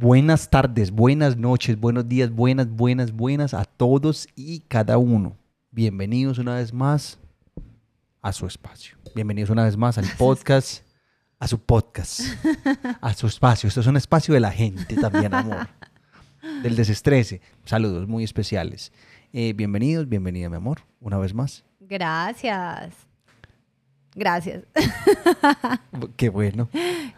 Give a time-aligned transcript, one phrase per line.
[0.00, 5.36] Buenas tardes, buenas noches, buenos días, buenas, buenas, buenas a todos y cada uno.
[5.72, 7.18] Bienvenidos una vez más
[8.22, 8.96] a su espacio.
[9.14, 10.84] Bienvenidos una vez más al podcast,
[11.38, 12.22] a su podcast,
[13.02, 13.68] a su espacio.
[13.68, 15.68] Esto es un espacio de la gente también, amor.
[16.62, 17.42] Del desestrese.
[17.66, 18.94] Saludos muy especiales.
[19.34, 21.62] Eh, bienvenidos, bienvenida, mi amor, una vez más.
[21.78, 23.09] Gracias.
[24.14, 24.64] Gracias.
[26.16, 26.68] Qué bueno.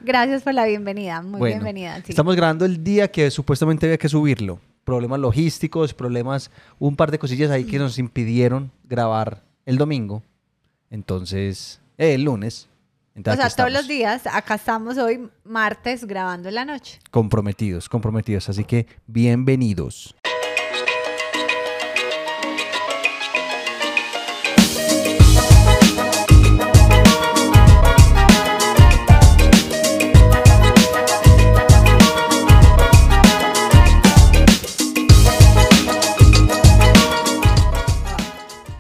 [0.00, 1.22] Gracias por la bienvenida.
[1.22, 1.96] Muy Bueno, bienvenida.
[2.04, 2.10] sí.
[2.10, 4.60] Estamos grabando el día que supuestamente había que subirlo.
[4.84, 10.22] Problemas logísticos, problemas, un par de cosillas ahí que nos impidieron grabar el domingo.
[10.90, 12.68] Entonces, eh, el lunes.
[13.14, 16.98] O sea, todos los días, acá estamos hoy martes grabando en la noche.
[17.10, 18.48] Comprometidos, comprometidos.
[18.48, 20.14] Así que, bienvenidos.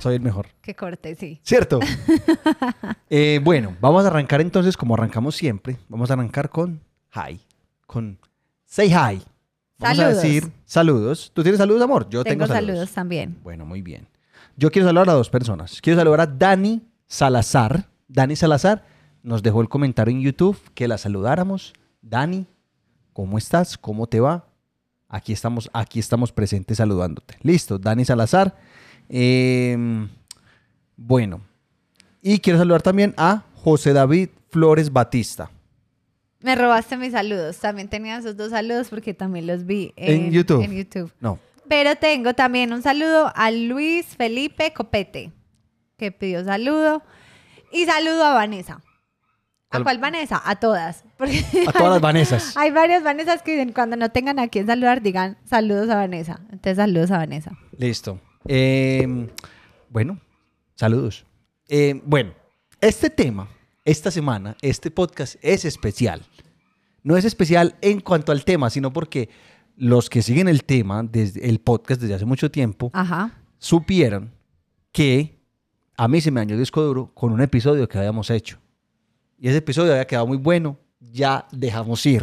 [0.02, 0.48] Soy el mejor.
[0.60, 1.40] Qué corte, sí.
[1.44, 1.78] ¿Cierto?
[3.14, 5.76] Eh, bueno, vamos a arrancar entonces como arrancamos siempre.
[5.90, 6.80] Vamos a arrancar con
[7.14, 7.38] hi.
[7.86, 8.18] Con
[8.64, 9.22] say hi.
[9.78, 10.22] Vamos a Saludos.
[10.22, 11.30] decir saludos.
[11.34, 12.08] ¿Tú tienes saludos, amor?
[12.08, 13.38] Yo tengo, Tengo saludos también.
[13.42, 14.08] Bueno, muy bien.
[14.56, 15.78] Yo quiero saludar a dos personas.
[15.82, 17.86] Quiero saludar a Dani Salazar.
[18.08, 18.82] Dani Salazar
[19.22, 21.74] nos dejó el comentario en YouTube que la saludáramos.
[22.00, 22.46] Dani,
[23.12, 23.76] ¿cómo estás?
[23.76, 24.46] ¿Cómo te va?
[25.06, 27.36] Aquí estamos, aquí estamos presentes saludándote.
[27.42, 28.56] Listo, Dani Salazar.
[29.14, 29.76] Eh,
[30.96, 31.42] bueno,
[32.22, 35.50] y quiero saludar también a José David Flores Batista.
[36.40, 37.58] Me robaste mis saludos.
[37.58, 40.62] También tenía esos dos saludos porque también los vi en, En YouTube.
[40.62, 41.12] en YouTube.
[41.20, 41.38] No,
[41.68, 45.30] Pero tengo también un saludo a Luis Felipe Copete,
[45.98, 47.02] que pidió saludo.
[47.70, 48.80] Y saludo a Vanessa.
[49.68, 49.98] ¿A ¿Cuál?
[49.98, 50.40] Vanessa?
[50.42, 51.04] A todas.
[51.18, 52.56] Porque a todas las Vanesas.
[52.56, 56.40] Hay varias Vanessas que dicen cuando no tengan a quién saludar, digan saludos a Vanessa.
[56.50, 57.52] Entonces, saludos a Vanessa.
[57.76, 58.18] Listo.
[58.46, 59.28] Eh,
[59.88, 60.18] bueno,
[60.74, 61.24] saludos.
[61.68, 62.32] Eh, bueno,
[62.80, 63.48] este tema,
[63.84, 66.22] esta semana, este podcast es especial.
[67.02, 69.28] No es especial en cuanto al tema, sino porque
[69.76, 73.42] los que siguen el tema, desde el podcast desde hace mucho tiempo, Ajá.
[73.58, 74.32] supieron
[74.92, 75.40] que
[75.96, 78.58] a mí se me dañó el disco duro con un episodio que habíamos hecho.
[79.38, 82.22] Y ese episodio había quedado muy bueno, ya dejamos ir.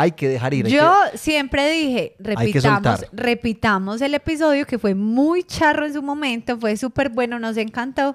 [0.00, 0.68] Hay que dejar ir.
[0.68, 6.56] Yo que- siempre dije, repitamos, repitamos el episodio que fue muy charro en su momento,
[6.56, 8.14] fue súper bueno, nos encantó.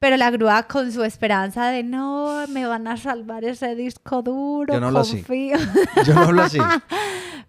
[0.00, 4.72] Pero la grúa con su esperanza de no, me van a salvar ese disco duro,
[4.72, 5.16] Yo no hablo así.
[5.18, 5.58] confío.
[6.06, 6.58] Yo no hablo así.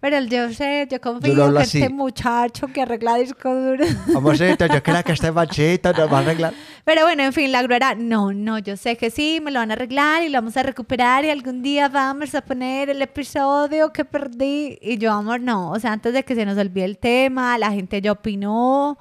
[0.01, 1.77] Pero yo sé, yo confío hablo que así.
[1.77, 3.85] este muchacho que arregla disco duro.
[4.17, 6.53] Amorcito, yo creo que este machito nos va a arreglar.
[6.83, 9.59] Pero bueno, en fin, la grúa era, no, no, yo sé que sí, me lo
[9.59, 13.01] van a arreglar y lo vamos a recuperar y algún día vamos a poner el
[13.01, 14.77] episodio que perdí.
[14.81, 17.71] Y yo, amor, no, o sea, antes de que se nos olvide el tema, la
[17.71, 18.97] gente ya opinó,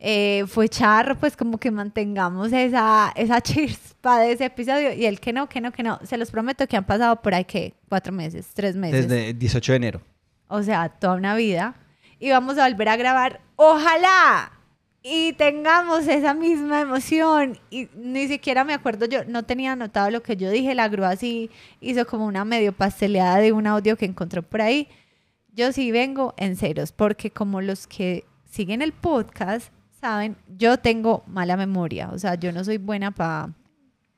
[0.00, 4.92] eh, fue charro, pues como que mantengamos esa, esa chispa de ese episodio.
[4.92, 7.34] Y el que no, que no, que no, se los prometo que han pasado por
[7.34, 9.08] ahí, que Cuatro meses, tres meses.
[9.08, 10.00] Desde el 18 de enero.
[10.48, 11.74] O sea, toda una vida.
[12.18, 13.40] Y vamos a volver a grabar.
[13.56, 14.52] Ojalá
[15.02, 17.58] y tengamos esa misma emoción.
[17.70, 20.74] Y ni siquiera me acuerdo, yo no tenía anotado lo que yo dije.
[20.74, 21.50] La grúa sí
[21.80, 24.88] hizo como una medio pasteleada de un audio que encontró por ahí.
[25.54, 31.22] Yo sí vengo en ceros, porque como los que siguen el podcast saben, yo tengo
[31.26, 32.10] mala memoria.
[32.12, 33.50] O sea, yo no soy buena para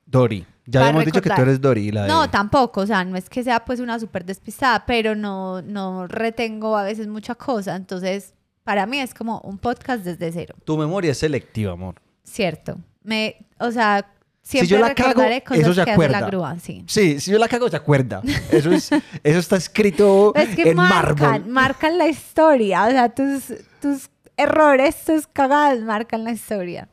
[0.07, 0.45] Dori.
[0.67, 1.91] Ya habíamos dicho que tú eres Dori.
[1.91, 5.15] La de- no, tampoco, o sea, no es que sea pues una súper despistada, pero
[5.17, 10.31] no, no retengo a veces mucha cosa, entonces para mí es como un podcast desde
[10.31, 11.97] cero, Tu memoria es selectiva, amor.
[12.23, 12.77] cierto.
[13.03, 14.07] Me, o sea,
[14.43, 15.15] Si siempre yo la cago,
[15.45, 16.21] cosas eso se que hace acuerda.
[16.21, 16.85] la grúa, sí.
[16.87, 18.21] Sí, si yo la cago, se acuerda.
[18.53, 18.91] Eso, es,
[19.25, 21.49] eso está escrito Es que en marcan, mármol.
[21.53, 24.09] marcan la historia, o sea, tus, tus
[24.43, 26.89] errores, tus cagadas marcan la historia.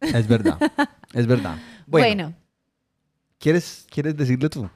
[0.00, 0.58] Es verdad,
[1.12, 1.56] es verdad.
[1.88, 2.34] Bueno, Bueno,
[3.38, 4.68] ¿quieres, ¿quieres decirlo tú?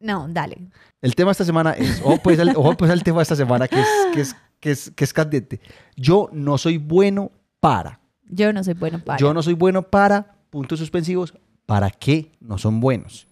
[0.00, 0.58] no, dale.
[1.00, 3.66] El tema esta semana es, ojo pues, al, ojo, pues al tema de esta semana
[3.68, 5.60] que es, que, es, que, es, que es candente.
[5.96, 8.00] Yo no soy bueno para.
[8.28, 9.18] Yo no soy bueno para.
[9.18, 11.32] Yo no soy bueno para, puntos suspensivos,
[11.66, 13.26] ¿para qué no son buenos?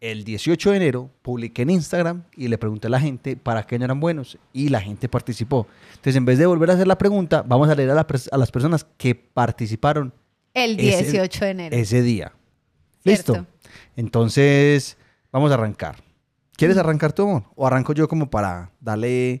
[0.00, 3.78] El 18 de enero publiqué en Instagram y le pregunté a la gente para qué
[3.78, 5.66] no eran buenos y la gente participó.
[5.90, 8.28] Entonces, en vez de volver a hacer la pregunta, vamos a leer a, la pers-
[8.30, 10.12] a las personas que participaron
[10.52, 11.76] El Ese- 18 de enero.
[11.76, 12.32] ese día.
[13.02, 13.32] Cierto.
[13.34, 13.46] ¿Listo?
[13.96, 14.98] Entonces,
[15.32, 15.96] vamos a arrancar.
[16.56, 17.44] ¿Quieres arrancar tú, amor?
[17.54, 19.40] ¿O arranco yo como para darle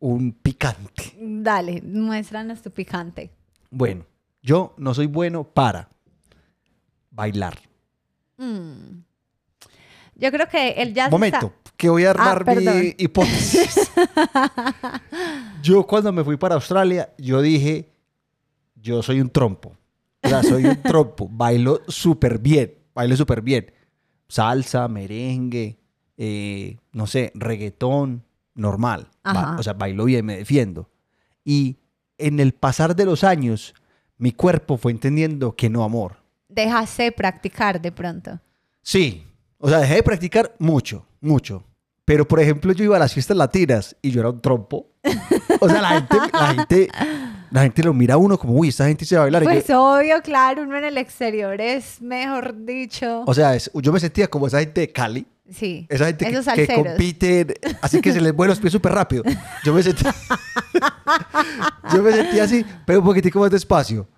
[0.00, 1.14] un picante?
[1.20, 3.30] Dale, muéstranos tu picante.
[3.70, 4.06] Bueno,
[4.42, 5.88] yo no soy bueno para
[7.10, 7.58] bailar.
[8.42, 9.02] Mm.
[10.16, 13.90] Yo creo que ya se Momento, está- que voy a armar mi hipótesis.
[15.62, 17.90] yo cuando me fui para Australia, yo dije,
[18.76, 19.76] yo soy un trompo.
[20.22, 21.28] O sea, soy un trompo.
[21.30, 22.74] Bailo súper bien.
[22.94, 23.72] Bailo súper bien.
[24.28, 25.78] Salsa, merengue,
[26.16, 28.24] eh, no sé, reggaetón,
[28.54, 29.08] normal.
[29.24, 30.88] Ba- o sea, bailo bien, me defiendo.
[31.44, 31.78] Y
[32.18, 33.74] en el pasar de los años,
[34.18, 36.21] mi cuerpo fue entendiendo que no, amor.
[36.54, 38.40] Dejaste de practicar de pronto.
[38.82, 39.24] Sí,
[39.58, 41.64] o sea, dejé de practicar mucho, mucho.
[42.04, 44.88] Pero, por ejemplo, yo iba a las fiestas latinas y yo era un trompo.
[45.60, 46.88] O sea, la gente, la gente,
[47.50, 49.42] la gente lo mira a uno como, uy, esta gente se va a bailar.
[49.44, 53.22] Y yo- Pues obvio, claro, uno en el exterior es mejor dicho.
[53.24, 55.24] o sea, es- yo me sentía como esa gente de Cali.
[55.48, 55.86] sí.
[55.88, 59.22] Esa gente que, que así que se les mueven los pies súper rápido.
[59.64, 60.12] Yo me sentía...
[61.94, 64.08] yo me sentía así, pero un poquitico más despacio.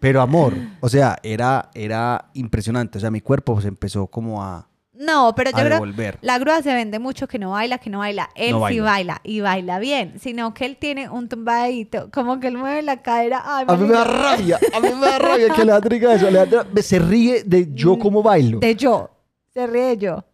[0.00, 2.98] Pero amor, o sea, era, era impresionante.
[2.98, 4.68] O sea, mi cuerpo se empezó como a...
[4.94, 6.18] No, pero yo a creo devolver.
[6.20, 8.28] la grúa se vende mucho que no baila, que no baila.
[8.36, 8.84] Él No sí baila.
[8.84, 13.02] baila y baila bien, sino que él tiene un tumbadito, como que él mueve la
[13.02, 13.42] cadera.
[13.44, 14.22] Ay, A mí me da marica.
[14.22, 16.28] rabia, a mí me da rabia que Alejandra diga eso.
[16.28, 18.58] Alejandra me- se ríe de yo como bailo.
[18.58, 19.10] Mm, De yo.
[19.52, 20.24] Se ríe de yo,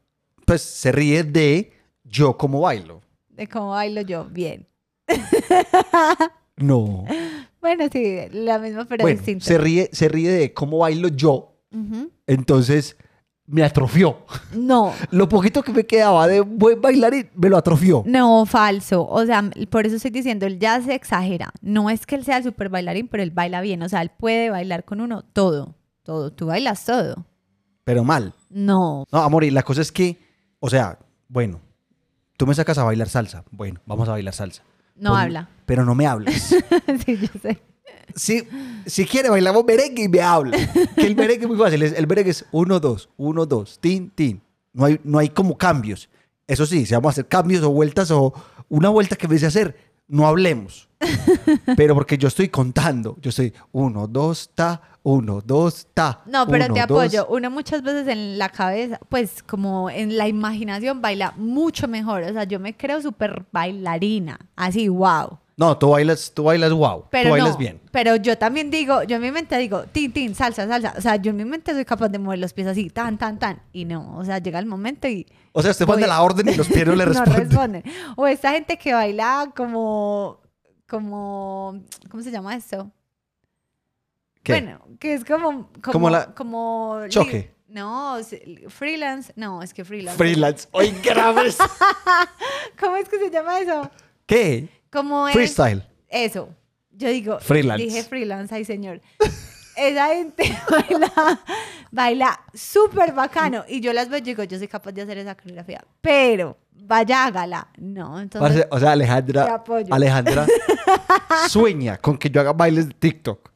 [0.44, 1.72] Pues se ríe de
[2.04, 3.00] yo como bailo.
[3.30, 4.24] de cómo bailo yo.
[4.26, 4.66] Bien.
[6.56, 7.04] No.
[7.60, 9.44] Bueno, sí, la misma, pero bueno, distinto.
[9.44, 11.54] se ríe, se ríe de cómo bailo yo.
[12.26, 12.96] Entonces
[13.46, 14.18] me atrofió.
[14.52, 18.02] No, Lo poquito que me quedaba de buen bailarín me lo atrofió.
[18.06, 19.06] no, falso.
[19.08, 21.50] O sea, por eso estoy diciendo, él ya se exagera.
[21.62, 23.82] No es que él sea el super bailarín, pero él baila bien.
[23.82, 25.74] O sea, él puede bailar con uno todo.
[26.02, 26.30] Todo.
[26.32, 27.24] Tú bailas todo.
[27.84, 28.34] Pero mal.
[28.50, 29.04] No.
[29.10, 30.18] No, amor, y la cosa es que,
[30.60, 31.60] o sea, bueno,
[32.36, 33.44] tú me sacas a bailar salsa.
[33.50, 34.62] Bueno, vamos a bailar salsa.
[34.94, 35.48] No Pon- habla.
[35.68, 36.42] Pero no me hables.
[37.04, 37.60] sí, yo sé.
[38.14, 38.42] Si,
[38.86, 40.56] si quiere, bailamos merengue y me habla.
[40.96, 41.82] Que el merengue es muy fácil.
[41.82, 44.40] El merengue es uno, dos, uno, dos, tin, tin.
[44.72, 46.08] No hay, no hay como cambios.
[46.46, 48.32] Eso sí, si vamos a hacer cambios o vueltas o
[48.70, 49.76] una vuelta que me dice hacer,
[50.08, 50.88] no hablemos.
[51.76, 53.18] Pero porque yo estoy contando.
[53.20, 56.22] Yo estoy uno, dos, ta, uno, dos, ta.
[56.24, 56.90] No, pero uno, te dos.
[56.90, 57.26] apoyo.
[57.28, 62.22] Uno muchas veces en la cabeza, pues como en la imaginación baila mucho mejor.
[62.22, 64.40] O sea, yo me creo súper bailarina.
[64.56, 65.38] Así, wow.
[65.58, 67.06] No, tú bailas, tú bailas wow.
[67.10, 67.80] Pero tú bailas no, bien.
[67.90, 70.94] Pero yo también digo, yo en mi mente digo, tin, tin, salsa, salsa.
[70.96, 73.40] O sea, yo en mi mente soy capaz de mover los pies así, tan, tan,
[73.40, 73.60] tan.
[73.72, 76.54] Y no, o sea, llega el momento y O sea, usted manda la orden y
[76.54, 77.48] los pies no le responden.
[77.50, 77.82] responden.
[78.16, 80.38] O esta gente que baila como,
[80.86, 82.90] como, ¿cómo se llama esto?
[84.44, 84.52] ¿Qué?
[84.52, 87.52] Bueno, que es como, como, Como la- como Choque.
[87.66, 88.16] No,
[88.68, 90.16] freelance, no, es que freelance.
[90.16, 90.68] Freelance.
[90.70, 91.58] ¡Oye, graves!
[92.80, 93.90] ¿Cómo es que se llama eso?
[94.24, 94.68] ¿Qué?
[94.90, 95.84] Como es Freestyle.
[96.08, 96.48] eso.
[96.90, 97.84] Yo digo, Freelance.
[97.84, 99.00] dije freelance, ay señor.
[99.76, 101.40] Esa gente baila,
[101.92, 103.64] baila súper bacano.
[103.68, 105.84] Y yo las veo y digo, yo soy capaz de hacer esa coreografía.
[106.00, 107.68] Pero, vaya, hágala.
[107.76, 108.64] No, entonces.
[108.64, 109.94] Parce, o sea, Te Alejandra, apoyo.
[109.94, 110.46] Alejandra
[111.48, 113.47] sueña con que yo haga bailes de TikTok.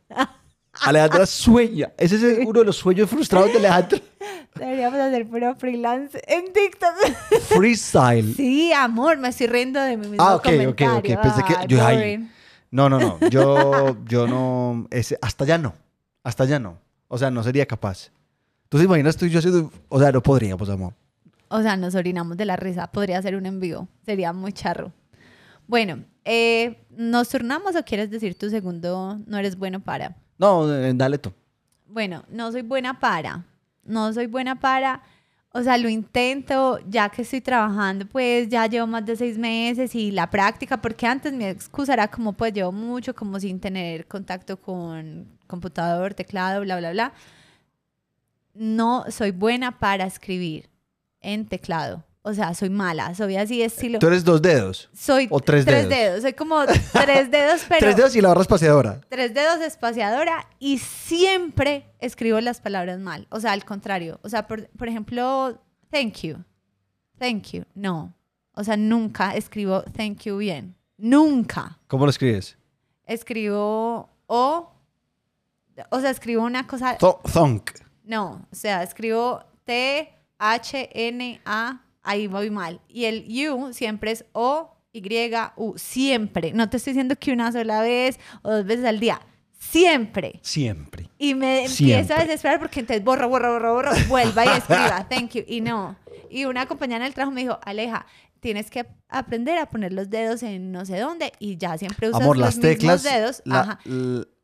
[0.84, 1.92] Alejandra sueña.
[1.96, 3.98] Ese es uno de los sueños frustrados de Alejandra.
[4.54, 7.40] Deberíamos hacer puro freelance en TikTok.
[7.48, 8.34] Freestyle.
[8.34, 10.76] sí, amor, me estoy riendo de mi mismo ah, ok, ok, ok.
[10.78, 11.20] comentario.
[11.22, 11.96] Pensé que Ay, yo ahí.
[11.96, 12.30] boring.
[12.70, 13.18] No, no, no.
[13.28, 14.86] Yo, yo no.
[14.90, 15.74] ese- hasta ya no.
[16.24, 16.78] Hasta ya no.
[17.08, 18.10] O sea, no sería capaz.
[18.68, 19.70] ¿Tú te imaginas tú y yo haciendo.?
[19.88, 20.94] O sea, no podríamos, amor.
[21.48, 22.86] O sea, nos orinamos de la risa.
[22.90, 23.86] Podría ser un envío.
[24.06, 24.92] Sería muy charro.
[25.66, 30.16] Bueno, eh, ¿nos turnamos o quieres decir tu segundo no eres bueno para?
[30.42, 31.32] No, eh, dale tú.
[31.86, 33.44] Bueno, no soy buena para.
[33.84, 35.00] No soy buena para.
[35.50, 39.94] O sea, lo intento, ya que estoy trabajando, pues ya llevo más de seis meses
[39.94, 44.08] y la práctica, porque antes mi excusa era como, pues llevo mucho, como sin tener
[44.08, 47.12] contacto con computador, teclado, bla, bla, bla.
[48.52, 50.68] No soy buena para escribir
[51.20, 52.02] en teclado.
[52.24, 53.98] O sea, soy mala, soy así estilo.
[53.98, 54.88] Tú eres dos dedos.
[54.94, 56.22] Soy o tres dedos.
[56.22, 59.00] Soy como tres dedos, pero Tres dedos y la barra espaciadora.
[59.08, 63.26] tres dedos espaciadora y siempre escribo las palabras mal.
[63.30, 64.20] O sea, al contrario.
[64.22, 65.60] O sea, por, por ejemplo,
[65.90, 66.36] thank you.
[67.18, 67.64] Thank you.
[67.74, 68.14] No.
[68.54, 70.76] O sea, nunca escribo thank you bien.
[70.98, 71.80] Nunca.
[71.88, 72.56] ¿Cómo lo escribes?
[73.04, 74.72] Escribo o.
[75.90, 76.96] O sea, escribo una cosa.
[76.98, 77.70] Th- thunk.
[78.04, 78.46] No.
[78.52, 81.80] O sea, escribo T, H, N, A.
[82.02, 82.80] Ahí voy mal.
[82.88, 85.02] Y el you siempre es O, Y,
[85.56, 85.74] U.
[85.76, 86.52] Siempre.
[86.52, 89.20] No te estoy diciendo que una sola vez o dos veces al día.
[89.58, 90.40] Siempre.
[90.42, 91.08] Siempre.
[91.18, 92.14] Y me empiezo Siempre.
[92.14, 95.96] a desesperar porque entonces borro, borro, borro, borro, vuelva y escriba, thank you, y no.
[96.30, 98.04] Y una compañera en el trabajo me dijo, Aleja,
[98.40, 102.20] tienes que aprender a poner los dedos en no sé dónde y ya siempre usas
[102.20, 103.02] Amor, los las mismos teclas.
[103.04, 103.42] dedos.
[103.44, 103.78] la- Ajá.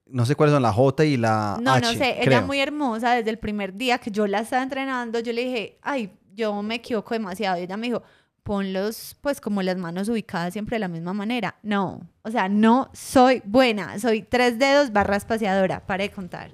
[0.07, 1.81] no sé cuáles son, la J y la No, H.
[1.83, 2.43] no sé, creo.
[2.43, 6.13] muy hermosa desde el primer día que yo la estaba entrenando, yo le dije, ay,
[6.39, 7.59] yo me equivoco demasiado.
[7.59, 8.03] Y ella me dijo,
[8.43, 11.57] ponlos pues como las manos ubicadas siempre de la misma manera.
[11.63, 13.99] No, o sea, no soy buena.
[13.99, 15.85] Soy tres dedos barra espaciadora.
[15.85, 16.53] Para de contar.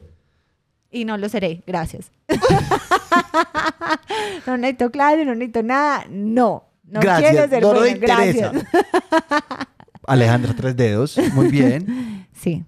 [0.91, 1.63] Y no lo seré.
[1.67, 2.11] Gracias.
[4.47, 6.07] no necesito clase, no necesito nada.
[6.09, 6.65] No.
[6.85, 8.51] No Gracias, quiero ser no interesa.
[8.51, 8.67] Gracias.
[10.07, 11.19] Alejandra, tres dedos.
[11.35, 12.25] Muy bien.
[12.35, 12.65] Sí.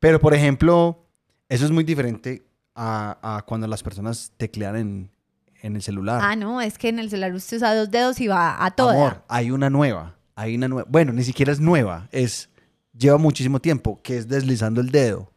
[0.00, 1.06] Pero, por ejemplo,
[1.48, 2.42] eso es muy diferente
[2.74, 5.10] a, a cuando las personas teclean en,
[5.64, 6.20] en el celular.
[6.22, 8.92] Ah, no, es que en el celular usted usa dos dedos y va a toda.
[8.94, 10.14] Amor, hay una nueva.
[10.36, 10.86] Hay una nueva.
[10.90, 12.06] Bueno, ni siquiera es nueva.
[12.12, 12.50] Es
[12.96, 15.30] lleva muchísimo tiempo, que es deslizando el dedo.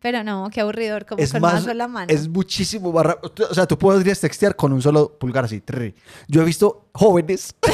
[0.00, 2.12] Pero no, qué aburridor, como es con más, una sola mano.
[2.12, 3.32] es muchísimo rápido.
[3.50, 5.60] O sea, tú podrías textear con un solo pulgar así.
[5.60, 5.94] trrr.
[6.28, 7.54] Yo he visto jóvenes.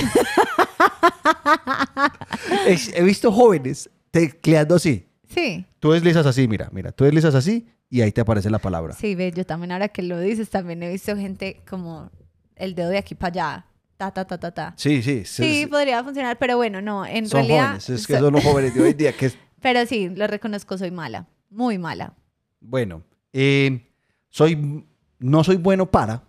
[2.67, 5.07] Es- he visto jóvenes tecleando así.
[5.35, 6.91] Sí, Tú deslizas así, mira, mira.
[6.93, 8.95] Tú deslizas así y ahí te aparece la palabra.
[8.95, 12.11] sí, ve, yo también ahora que lo dices, también he visto gente como
[12.57, 13.65] el dedo de aquí para allá.
[13.97, 14.75] Ta, ta, ta, ta, ta.
[14.77, 15.25] Sí, sí.
[15.25, 17.65] Sí, son- podría funcionar, pero bueno, no, en son realidad...
[17.67, 17.89] jóvenes.
[17.91, 20.27] Es que so- son los jóvenes de hoy en día que es Pero sí, lo
[20.29, 22.15] reconozco, soy mala, muy mala.
[22.61, 23.03] Bueno,
[23.33, 23.91] eh,
[24.29, 24.85] soy,
[25.19, 26.23] no soy bueno para,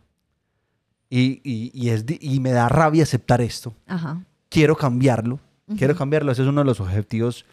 [1.12, 3.76] y, y- y es, y me da rabia aceptar esto.
[3.86, 4.24] Ajá.
[4.50, 5.40] Quiero cambiarlo,
[5.78, 6.00] quiero Ujú.
[6.00, 6.32] cambiarlo.
[6.32, 7.46] Ese es uno de los objetivos.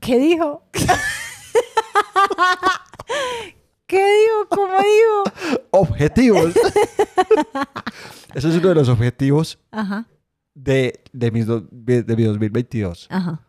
[0.00, 0.64] ¿Qué dijo?
[3.86, 4.48] ¿Qué dijo?
[4.50, 5.60] ¿Cómo dijo?
[5.70, 6.54] Objetivos.
[8.34, 10.06] Ese es uno de los objetivos Ajá,
[10.54, 13.06] de, de, mis do- de, de mi 2022.
[13.10, 13.40] ajá.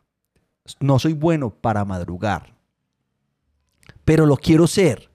[0.82, 2.54] No soy bueno para madrugar,
[4.04, 5.10] pero lo quiero ser.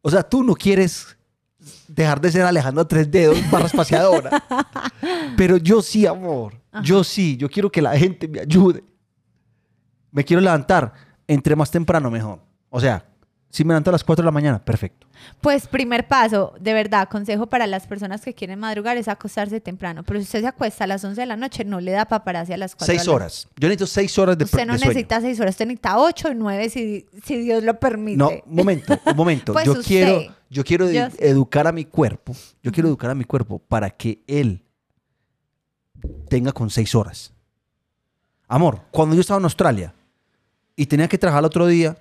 [0.00, 1.16] O sea, tú no quieres
[1.88, 4.42] dejar de ser Alejandro Tres Dedos barra espaciadora.
[5.36, 6.54] pero yo sí, amor.
[6.82, 7.36] Yo sí.
[7.36, 8.82] Yo quiero que la gente me ayude.
[10.10, 10.92] Me quiero levantar.
[11.28, 12.40] Entre más temprano, mejor.
[12.76, 13.06] O sea,
[13.48, 15.06] si me levanto a las 4 de la mañana, perfecto.
[15.40, 20.02] Pues primer paso, de verdad, consejo para las personas que quieren madrugar es acostarse temprano.
[20.02, 22.52] Pero si usted se acuesta a las 11 de la noche, no le da paparazzi
[22.52, 23.48] a las 4 Seis horas.
[23.56, 24.90] Yo necesito seis horas de, Usted no de sueño.
[24.90, 28.18] necesita 6 horas, usted necesita 8 o 9 si, si Dios lo permite.
[28.18, 29.52] No, un momento, un momento.
[29.54, 29.84] Pues yo usted.
[29.86, 32.34] quiero, yo quiero Yo educar a mi cuerpo.
[32.62, 34.62] Yo quiero educar a mi cuerpo para que él
[36.28, 37.32] tenga con seis horas.
[38.48, 39.94] Amor, cuando yo estaba en Australia
[40.76, 41.96] y tenía que trabajar el otro día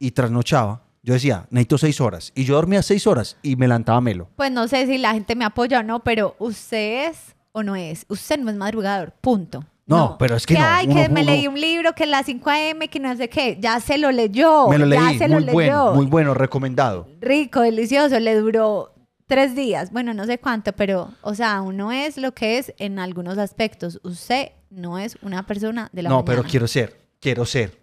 [0.00, 2.32] y trasnochaba, yo decía, necesito seis horas.
[2.34, 4.28] Y yo dormía seis horas y me levantaba melo.
[4.34, 7.76] Pues no sé si la gente me apoya o no, pero usted es o no
[7.76, 8.04] es.
[8.08, 9.64] Usted no es madrugador, punto.
[9.86, 12.08] No, pero es que no, ay, uno- que me uno- leí un libro que es
[12.08, 13.58] las 5 a.m., que no sé qué.
[13.60, 14.68] Ya se lo leyó.
[14.68, 15.52] me lo ya leí, se lo muy leyó.
[15.52, 17.08] bueno, muy bueno, recomendado.
[17.20, 18.18] Rico, delicioso.
[18.20, 18.94] Le duró
[19.26, 19.90] tres días.
[19.90, 23.98] Bueno, no sé cuánto, pero, o sea, uno es lo que es en algunos aspectos.
[24.04, 26.36] Usted no es una persona de la No, mañana.
[26.36, 27.76] pero quiero ser, quiero ser,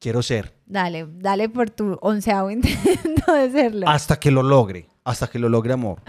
[0.00, 0.53] quiero ser.
[0.66, 3.88] Dale, dale por tu onceavo intento de serlo.
[3.88, 6.00] Hasta que lo logre, hasta que lo logre, amor.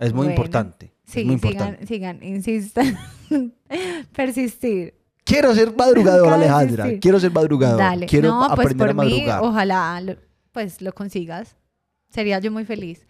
[0.00, 0.30] Es muy Bueno.
[0.30, 0.92] importante.
[1.04, 1.86] Sí, es muy importante.
[1.86, 2.98] sigan, sigan, insistan.
[4.14, 4.94] Persistir.
[5.24, 6.86] Quiero ser madrugador, Alejandra.
[7.00, 7.78] Quiero ser madrugador.
[7.78, 8.06] Dale.
[8.06, 9.40] Quiero no, pues aprender por a madrugar.
[9.42, 10.16] mí, ojalá lo-
[10.52, 11.56] pues lo consigas.
[12.08, 13.06] Sería yo muy feliz.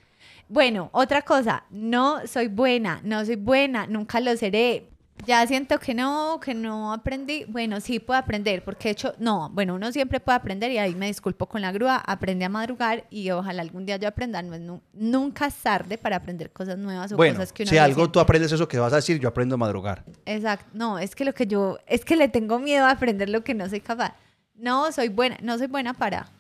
[0.48, 4.88] Bueno, otra cosa, no soy buena, no soy buena, nunca lo seré.
[5.26, 7.44] Ya siento que no, que no aprendí.
[7.48, 10.94] Bueno, sí puedo aprender, porque de hecho, no, bueno, uno siempre puede aprender y ahí
[10.94, 14.40] me disculpo con la grúa, aprende a madrugar y ojalá algún día yo aprenda.
[14.42, 17.70] No es nu- nunca es tarde para aprender cosas nuevas o bueno, cosas que uno
[17.70, 20.04] si no algo tú aprendes eso que vas a decir, yo aprendo a madrugar.
[20.24, 20.66] Exacto.
[20.72, 23.52] No, es que lo que yo, es que le tengo miedo a aprender lo que
[23.54, 24.14] no soy capaz.
[24.54, 26.30] No soy buena, no soy buena para,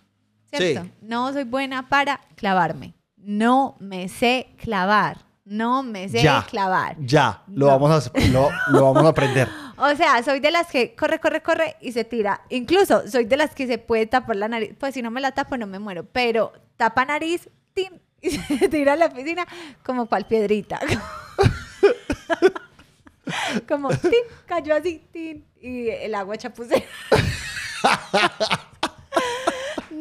[0.52, 0.82] ¿cierto?
[0.84, 0.92] Sí.
[1.02, 2.94] No soy buena para clavarme.
[3.16, 5.27] No me sé clavar.
[5.50, 6.46] No me sé Ya.
[6.48, 6.96] clavar.
[7.00, 7.78] Ya, lo, No.
[7.78, 9.48] vamos a, lo, lo vamos a aprender.
[9.80, 12.40] O sea, soy de las que corre, corre, corre y se tira.
[12.48, 14.74] Incluso soy de las que se puede tapar la nariz.
[14.76, 16.04] Pues si no me la tapo no me muero.
[16.10, 19.46] Pero tapa nariz, tin, y se tira a la piscina
[19.84, 20.80] como cual piedrita.
[23.68, 24.10] como tin,
[24.46, 26.84] cayó así, tin, y el agua chapucera.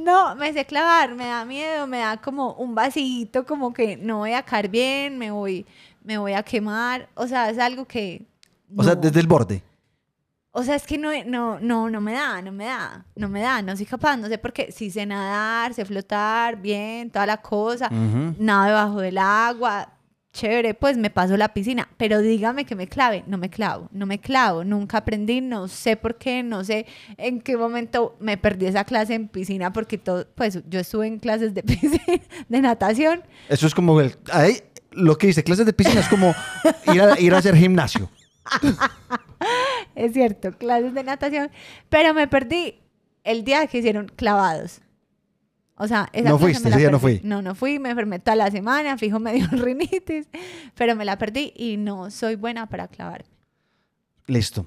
[0.08, 4.20] No, me sé clavar, me da miedo, me da como un vasito, como que no
[4.20, 5.66] voy a caer bien, me voy,
[6.02, 7.10] me voy a quemar.
[7.14, 8.26] O sea, es algo que.
[8.74, 9.62] O sea, desde el borde.
[10.52, 13.42] O sea, es que no, no, no, no me da, no me da, no me
[13.42, 14.72] da, no soy capaz, no sé por qué.
[14.72, 19.90] Sí sé nadar, sé flotar, bien, toda la cosa, nada debajo del agua,
[20.38, 24.06] chévere, pues me paso la piscina, pero dígame que me clave, no me clavo, no
[24.06, 26.86] me clavo, nunca aprendí, no sé por qué, no sé
[27.18, 31.18] en qué momento me perdí esa clase en piscina, porque todo, pues yo estuve en
[31.18, 34.58] clases de piscina, de natación, Eso es como el, ahí,
[34.92, 36.36] lo que dice, clases de piscina es como
[36.94, 38.10] ir a, ir a hacer gimnasio.
[39.96, 41.50] es cierto, clases de natación,
[41.90, 42.80] pero me perdí
[43.24, 44.82] el día que hicieron clavados.
[45.80, 47.22] O sea, esa No fuiste, me la ese día no fui.
[47.24, 50.28] No, no fui, me enfermé toda la semana, fijo me dio rinitis,
[50.76, 53.26] pero me la perdí y no soy buena para clavar.
[54.26, 54.66] Listo.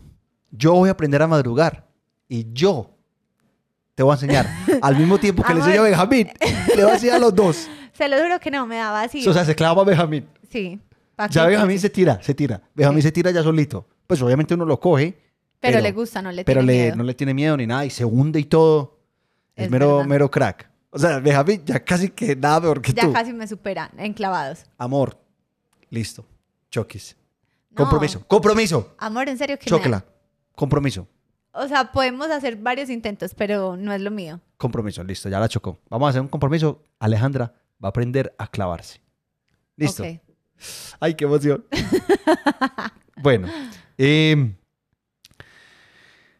[0.50, 1.86] Yo voy a aprender a madrugar
[2.28, 2.96] y yo
[3.94, 4.46] te voy a enseñar
[4.82, 5.84] al mismo tiempo que le enseño a.
[5.84, 6.28] Benjamín.
[6.76, 7.68] Le voy a enseñar a los dos.
[7.92, 9.26] Se lo juro que no, me daba así.
[9.28, 10.26] O sea, se clava Benjamín.
[10.48, 10.80] sí.
[11.30, 12.62] Ya Benjamín se tira, se tira.
[12.74, 13.08] Benjamín Sí.
[13.08, 13.86] se tira ya solito.
[14.06, 15.18] Pues obviamente uno lo coge.
[15.60, 16.96] Pero, pero- le gusta, no le pero tiene le, miedo.
[16.96, 18.98] no le tiene miedo ni nada y se hunde y todo.
[19.54, 20.08] Es, Es mero, verdad.
[20.08, 20.69] mero crack.
[20.90, 23.12] O sea, Benjamín ya casi que nada peor que Ya tú.
[23.12, 24.64] casi me superan en clavados.
[24.76, 25.18] Amor.
[25.88, 26.26] Listo.
[26.70, 27.16] Choquis.
[27.70, 27.76] No.
[27.76, 28.26] Compromiso.
[28.26, 28.94] Compromiso.
[28.98, 29.70] Amor, en serio que.
[30.54, 31.06] Compromiso.
[31.52, 34.40] O sea, podemos hacer varios intentos, pero no es lo mío.
[34.56, 35.02] Compromiso.
[35.04, 35.28] Listo.
[35.28, 35.80] Ya la chocó.
[35.88, 36.82] Vamos a hacer un compromiso.
[36.98, 39.00] Alejandra va a aprender a clavarse.
[39.76, 40.04] Listo.
[40.98, 41.64] Ay, qué emoción.
[43.22, 43.48] bueno.
[43.96, 44.54] eh,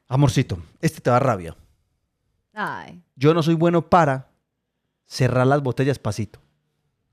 [0.09, 0.59] amorcito.
[0.81, 1.57] Este te da rabia.
[2.53, 3.03] Ay.
[3.17, 4.30] Yo no soy bueno para
[5.11, 6.41] cerrar las botellas pasito.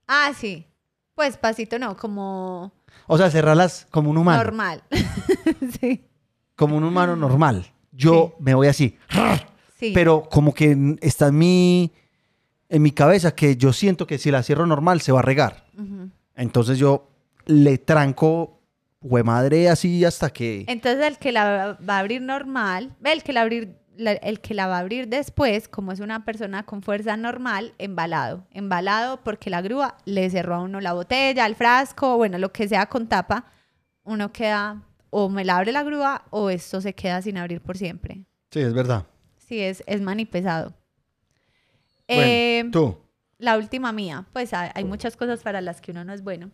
[0.08, 0.66] Ah, sí.
[1.16, 2.72] Pues pasito no, como
[3.08, 4.44] O sea, cerrarlas como un humano.
[4.44, 4.84] normal.
[5.82, 6.06] sí.
[6.56, 7.66] Como un humano normal.
[7.92, 8.96] Yo me voy así.
[9.80, 9.92] Sí.
[9.94, 11.92] Pero como que está en mi,
[12.70, 15.66] en mi cabeza que yo siento que si la cierro normal se va a regar.
[16.36, 17.10] Entonces yo
[17.46, 18.60] le tranco,
[19.02, 20.66] hue madre, así hasta que...
[20.68, 24.40] Entonces el que la va a abrir normal, ve, el que la abrir la- el
[24.40, 28.46] que la va a abrir después, como es una persona con fuerza normal, embalado.
[28.52, 32.68] Embalado porque la grúa le cerró a uno la botella, el frasco, bueno, lo que
[32.68, 33.46] sea con tapa,
[34.04, 37.78] uno queda, o me la abre la grúa, o esto se queda sin abrir por
[37.78, 38.24] siempre.
[38.52, 39.06] Sí, es verdad.
[39.38, 40.74] Sí, es, es mani pesado.
[42.08, 42.98] Bueno, Eh, tú.
[43.38, 46.52] la última mía, pues hay, hay muchas cosas para las que uno no es bueno.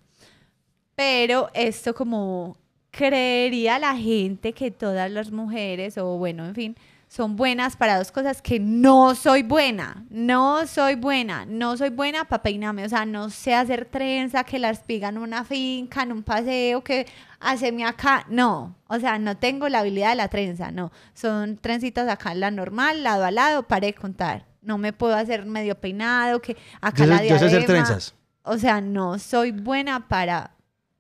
[0.96, 2.58] Pero esto como
[2.92, 6.76] creería la gente que todas las mujeres, o bueno, en fin,
[7.14, 10.04] son buenas para dos cosas que no soy buena.
[10.10, 11.46] No soy buena.
[11.46, 12.84] No soy buena para peinarme.
[12.86, 16.84] O sea, no sé hacer trenza, que la espiga en una finca, en un paseo,
[16.84, 17.06] que
[17.40, 18.26] hacerme acá.
[18.30, 18.76] No.
[18.88, 20.72] O sea, no tengo la habilidad de la trenza.
[20.72, 20.92] No.
[21.14, 24.48] Son trencitas acá, la normal, lado a lado, para de contar.
[24.64, 27.86] No me puedo hacer medio peinado, que acá Yo la sé, yo sé hacer diadema.
[27.86, 28.16] trenzas.
[28.42, 30.56] O sea, no soy buena para,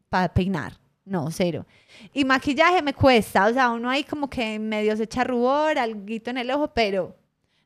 [0.09, 0.73] para peinar.
[1.05, 1.65] No, cero.
[2.13, 3.47] Y maquillaje me cuesta.
[3.47, 7.15] O sea, uno ahí como que medio se echa rubor, alguito en el ojo, pero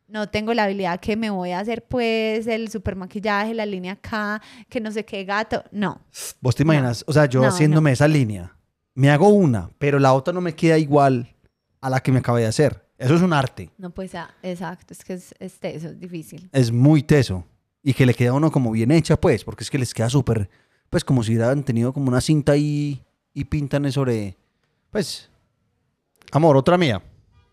[0.08, 3.94] no tengo la habilidad que me voy a hacer, pues, el super maquillaje, la línea
[3.94, 5.64] acá, que no sé qué gato.
[5.72, 6.02] No.
[6.40, 8.56] Vos te imaginas, o sea, yo No, haciéndome esa línea,
[8.96, 11.36] me hago una, pero la otra no me queda igual
[11.82, 12.88] a la que me acabé de hacer.
[12.98, 13.70] Eso es un arte.
[13.78, 14.94] No, pues, ah, exacto.
[14.94, 16.50] Es que es, es teso, es difícil.
[16.52, 17.44] Es muy teso.
[17.84, 20.10] Y que le queda a uno como bien hecha, pues, porque es que les queda
[20.10, 20.50] súper,
[20.90, 23.04] pues, como si hubieran tenido como una cinta ahí
[23.38, 24.36] y pintan sobre,
[24.90, 25.30] pues,
[26.32, 27.00] amor, otra mía.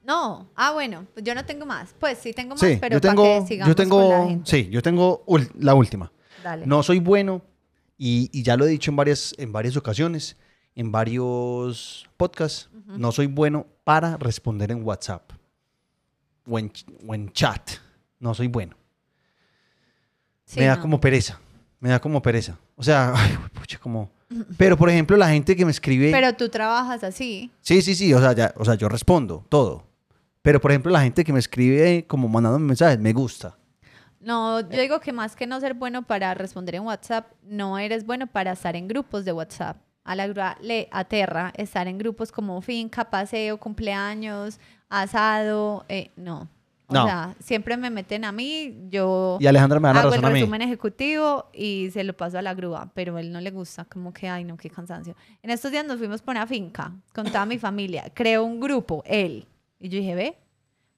[0.03, 0.49] No.
[0.57, 1.07] Ah, bueno.
[1.12, 1.94] Pues yo no tengo más.
[2.01, 4.29] Pues sí tengo más, Sí, pero yo para tengo, que sigamos yo con la tengo,
[4.31, 4.51] gente.
[4.51, 5.25] sí, yo tengo
[5.59, 6.11] la última.
[6.42, 6.66] Dale.
[6.66, 7.42] No soy bueno
[7.99, 10.38] y, y ya lo he dicho en varias, en varias ocasiones,
[10.75, 15.33] en varios podcasts, no soy bueno para responder en WhatsApp
[16.49, 16.73] o en,
[17.07, 17.73] o en chat.
[18.20, 18.75] No soy bueno.
[20.47, 20.81] Sí, me da no.
[20.83, 21.38] como pereza.
[21.79, 22.59] Me da como pereza.
[22.75, 24.11] O sea, ay, pucha, como...
[24.57, 26.11] Pero, por ejemplo, la gente que me escribe...
[26.11, 27.51] Pero tú trabajas así.
[27.61, 29.85] Sí, sí, sí, o sea, ya, o sea, yo respondo todo.
[30.42, 33.57] Pero, por ejemplo, la gente que me escribe como mandándome mensajes, me gusta.
[34.20, 38.07] No, yo digo que más que no ser bueno para responder en WhatsApp, no eres
[38.07, 39.77] bueno para estar en grupos de WhatsApp.
[40.03, 46.49] A la grúa le aterra estar en grupos como finca, paseo, cumpleaños, asado, eh, no.
[46.87, 47.07] O No.
[47.07, 50.35] sea, siempre me meten a mí, yo Y Alejandra me hago el razón a mí.
[50.40, 53.87] resumen ejecutivo y se lo paso a la grúa, pero a él no le gusta,
[53.87, 55.16] como que, ay, no, qué cansancio.
[55.42, 59.03] En estos días nos fuimos por una finca con toda mi familia, creó un grupo,
[59.07, 59.47] él,
[59.81, 60.37] y yo dije, ve,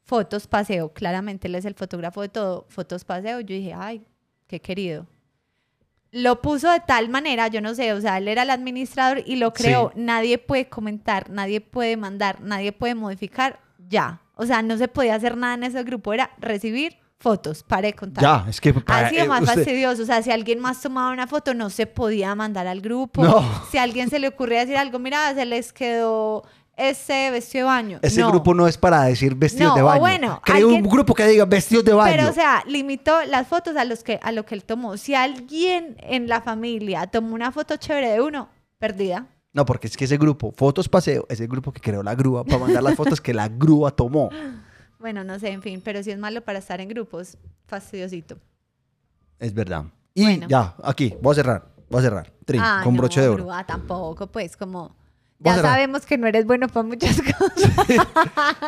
[0.03, 4.03] fotos paseo, claramente él es el fotógrafo de todo, fotos paseo, yo dije, ay,
[4.49, 5.07] qué querido.
[6.13, 9.37] Lo puso de tal manera, yo no sé, o sea, él era el administrador y
[9.37, 10.01] lo creó, Sí.
[10.01, 14.21] nadie puede comentar, nadie puede mandar, nadie puede modificar, ya.
[14.39, 17.95] O sea, no se podía hacer nada en ese grupo, era recibir fotos, para de
[17.95, 18.23] contar.
[18.23, 18.75] Ya, es que...
[18.75, 20.03] para- Ha sido más usted- fastidioso.
[20.03, 23.25] O sea, si alguien más tomaba una foto, no se podía mandar al grupo.
[23.25, 23.43] No.
[23.71, 26.45] Si a alguien se le ocurría decir algo, mira, se les quedó
[26.77, 27.99] ese vestido de baño.
[28.03, 28.29] Ese No.
[28.31, 30.01] grupo no es para decir vestidos No, de o baño.
[30.01, 32.15] bueno, Cree alguien- un grupo que diga vestidos de baño.
[32.15, 34.99] Pero, o sea, limitó las fotos a, los que, a lo que él tomó.
[34.99, 39.27] Si alguien en la familia tomó una foto chévere de uno, perdida.
[39.57, 42.45] No, porque es que ese grupo, Fotos Paseo, es el grupo que creó la grúa
[42.45, 44.29] para mandar las fotos que la grúa tomó.
[44.99, 48.37] Bueno, no sé, en fin, pero si es malo para estar en grupos, fastidiosito.
[49.39, 49.87] Es verdad.
[50.13, 50.47] Y Bueno.
[50.47, 51.69] ya, aquí, voy a cerrar.
[51.89, 52.33] Voy a cerrar.
[52.45, 53.45] Trin, Ah, con no, broche de oro.
[53.45, 54.95] grúa tampoco, pues como...
[55.39, 57.73] Ya sabemos que no eres bueno para muchas cosas.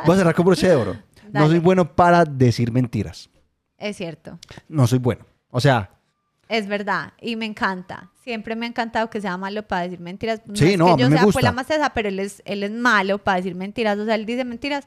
[0.07, 0.97] Voy a cerrar con broche de oro.
[1.35, 3.29] No soy bueno para decir mentiras.
[3.77, 4.39] Es cierto.
[4.69, 5.27] No soy bueno.
[5.51, 5.91] O sea,
[6.49, 8.11] Es verdad, y me encanta.
[8.25, 10.41] Siempre me ha encantado que sea malo para decir mentiras.
[10.55, 11.37] Sí, es no, que a mí yo me sea gusta.
[11.37, 13.99] pues la más tesa, pero él es, él es malo para decir mentiras.
[13.99, 14.87] O sea, él dice mentiras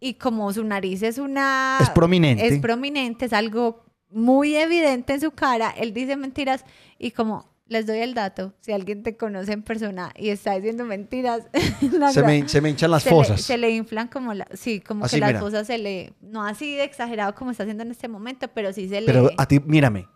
[0.00, 1.78] y como su nariz es una...
[1.80, 2.46] Es prominente.
[2.46, 5.70] Es prominente, es algo muy evidente en su cara.
[5.78, 6.64] Él dice mentiras
[6.98, 7.50] y como...
[7.68, 11.44] Les doy el dato, si alguien te conoce en persona y está diciendo mentiras,
[12.12, 13.40] se me, se me hinchan las se le- fosas.
[13.40, 15.40] se le inflan como la, sí, como Así, que las mira.
[15.40, 18.90] fosas se le, no así de exagerado como está haciendo en este momento, pero sí
[18.90, 20.06] se le, Pero a ti, mírame.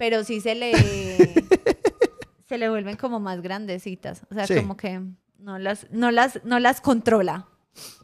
[0.00, 0.72] Pero sí se le
[2.48, 4.56] se le vuelven como más grandecitas, o sea, Sí.
[4.56, 5.00] como que
[5.38, 7.46] no las no las no las controla.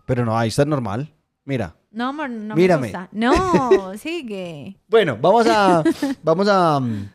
[0.05, 1.13] Pero no, ahí está normal.
[1.45, 1.75] Mira.
[1.91, 2.81] No, amor, no Mírame.
[2.83, 3.09] me gusta.
[3.13, 4.79] No, sigue.
[4.89, 5.83] Bueno, vamos a.
[6.23, 6.79] vamos a.
[6.81, 7.11] mm,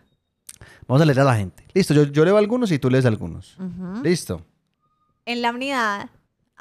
[0.88, 1.66] Vamos a leer a la gente.
[1.74, 3.56] Listo, yo, yo leo algunos y tú lees algunos.
[4.04, 4.42] Listo.
[5.26, 6.10] En la unidad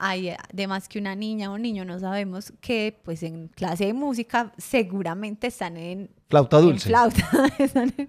[0.02, 3.48] hay eh, de más que una niña o un niño, no sabemos que pues en
[3.48, 6.88] clase de música seguramente están en Flauta en dulce.
[6.88, 7.28] flauta.
[7.58, 8.08] Están en-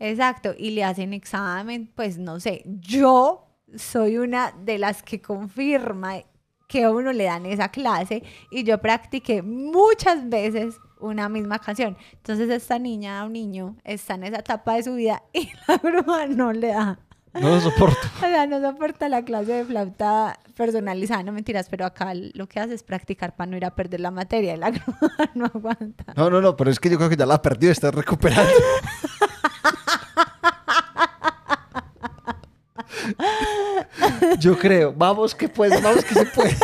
[0.00, 0.54] Exacto.
[0.58, 2.62] Y le hacen examen, pues no sé.
[2.66, 3.46] Yo
[3.76, 6.14] soy una de las que confirma
[6.68, 11.96] que a uno le dan esa clase y yo practiqué muchas veces una misma canción.
[12.12, 16.26] Entonces esta niña o niño está en esa etapa de su vida y la grúa
[16.26, 16.98] no le da.
[17.40, 17.98] No lo soporto.
[18.16, 22.60] O sea, no soporta la clase de flauta personalizada, no mentiras, pero acá lo que
[22.60, 24.70] hace es practicar para no ir a perder la materia y la
[25.34, 26.04] no aguanta.
[26.16, 28.52] No, no, no, pero es que yo creo que ya la perdió y está recuperando.
[34.38, 34.92] Yo creo.
[34.92, 36.56] Vamos que puede, vamos que se puede.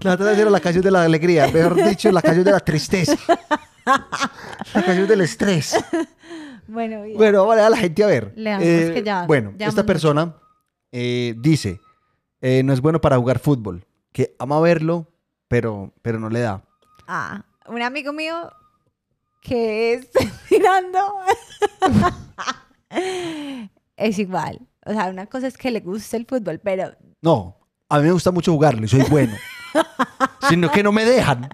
[0.00, 2.60] La otra vez era la canción de la alegría, mejor dicho, la canción de la
[2.60, 3.16] tristeza.
[3.84, 5.76] La canción del estrés.
[6.72, 7.02] Bueno.
[7.16, 8.32] Bueno, vamos a la gente a ver.
[8.36, 10.34] Leamos, que ya- bueno, ya esta persona
[10.90, 11.80] eh, dice,
[12.40, 15.06] eh, no es bueno para jugar fútbol, que ama verlo,
[15.48, 16.62] pero, pero no le da.
[17.06, 18.50] Ah, un amigo mío
[19.40, 20.08] que es
[20.50, 20.98] mirando
[23.96, 24.60] es igual.
[24.84, 27.56] O sea, una cosa es que le gusta el fútbol, pero No,
[27.88, 29.34] a mí me gusta mucho jugarlo y soy bueno.
[30.48, 31.48] Sino que no me dejan.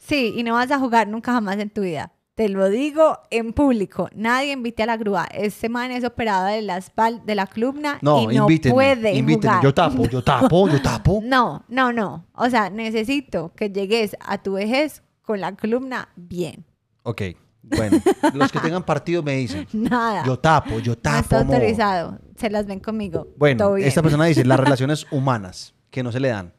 [0.00, 2.12] sí, y no vas a jugar nunca jamás en tu vida.
[2.38, 4.08] Te lo digo en público.
[4.14, 5.24] Nadie invite a la grúa.
[5.32, 8.74] Este man es operado de la espalda, de la columna No, y no invítenme.
[8.74, 9.48] puede invítenme.
[9.56, 9.64] jugar.
[9.64, 11.20] Yo tapo, yo tapo, yo tapo.
[11.24, 12.26] No, no, no.
[12.34, 16.64] O sea, necesito que llegues a tu vejez con la columna bien.
[17.02, 17.22] Ok,
[17.64, 17.98] bueno.
[18.34, 19.66] Los que tengan partido me dicen.
[19.72, 20.24] Nada.
[20.24, 21.18] Yo tapo, yo no tapo.
[21.18, 22.20] está autorizado.
[22.36, 23.26] Se las ven conmigo.
[23.36, 26.54] Bueno, esta persona dice las relaciones humanas que no se le dan.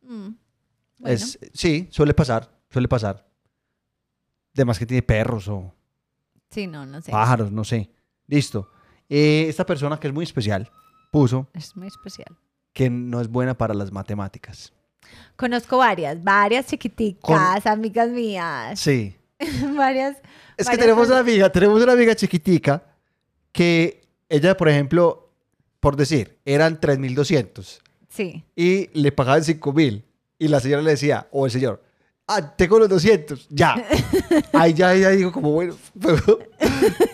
[0.00, 0.28] Mm,
[1.00, 1.14] bueno.
[1.14, 3.27] Es, sí, suele pasar, suele pasar.
[4.58, 5.72] Además que tiene perros o
[6.50, 7.12] Sí, no, no sé.
[7.12, 7.90] pájaros, no sé.
[8.26, 8.68] Listo.
[9.08, 10.68] Eh, esta persona que es muy especial
[11.12, 12.36] puso Es muy especial.
[12.72, 14.72] que no es buena para las matemáticas.
[15.36, 18.80] Conozco varias, varias chiquiticas, amigas mías.
[18.80, 19.16] Sí.
[19.76, 20.16] varias.
[20.56, 22.82] Es que varias tenemos una personas- amiga, tenemos una amiga chiquitica
[23.52, 25.30] que ella, por ejemplo,
[25.80, 28.44] por decir, eran 3.200 Sí.
[28.56, 30.02] y le pagaban 5.000
[30.38, 31.84] y la señora le decía, o el señor,
[32.28, 33.74] ah, tengo los 200, ya.
[34.52, 36.38] Ahí ya ella dijo como, bueno, pero,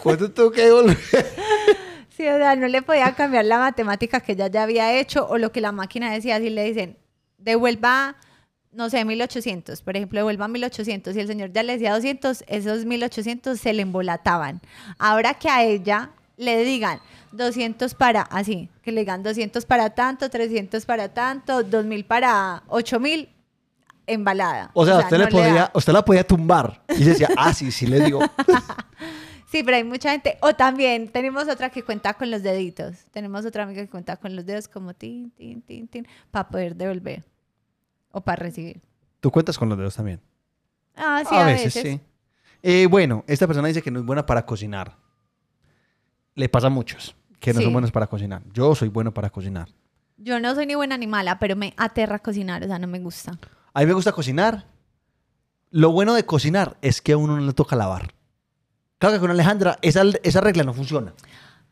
[0.03, 0.99] ¿cuánto tengo que devolver?
[2.17, 5.39] Sí, o sea, no le podía cambiar la matemática que ella ya había hecho o
[5.39, 6.39] lo que la máquina decía.
[6.39, 6.97] Si le dicen,
[7.39, 8.17] devuelva,
[8.71, 12.85] no sé, 1800, por ejemplo, devuelva 1800 y el señor ya le decía 200, esos
[12.85, 14.61] 1800 se le embolataban.
[14.99, 17.01] Ahora que a ella le digan
[17.33, 23.29] 200 para, así, que le digan 200 para tanto, 300 para tanto, 2000 para 8000,
[24.07, 24.71] embalada.
[24.75, 25.71] O sea, usted, no le podía, da.
[25.75, 28.21] usted la podía tumbar y decía, ah, sí, sí le digo.
[29.47, 30.37] Sí, pero hay mucha gente.
[30.41, 33.05] O también tenemos otra que cuenta con los deditos.
[33.13, 36.75] Tenemos otra amiga que cuenta con los dedos como tin, tin, tin, tin, para poder
[36.75, 37.23] devolver.
[38.11, 38.81] O para recibir.
[39.21, 40.21] Tú cuentas con los dedos también.
[40.97, 41.73] Ah, sí, a, veces.
[41.73, 42.01] sí.
[42.65, 44.97] Eh, bueno, esta persona dice que no es buena para cocinar.
[46.35, 47.65] Le pasa a muchos que no Sí.
[47.65, 48.43] son buenos para cocinar.
[48.53, 49.69] Yo soy bueno para cocinar.
[50.17, 53.39] Yo no soy ni buena animala, pero me aterra cocinar, o sea, no me gusta.
[53.75, 54.65] A mí me gusta cocinar.
[55.71, 58.15] Lo bueno de cocinar es que a uno no le toca lavar.
[58.99, 61.13] Claro que con Alejandra esa, esa regla no funciona.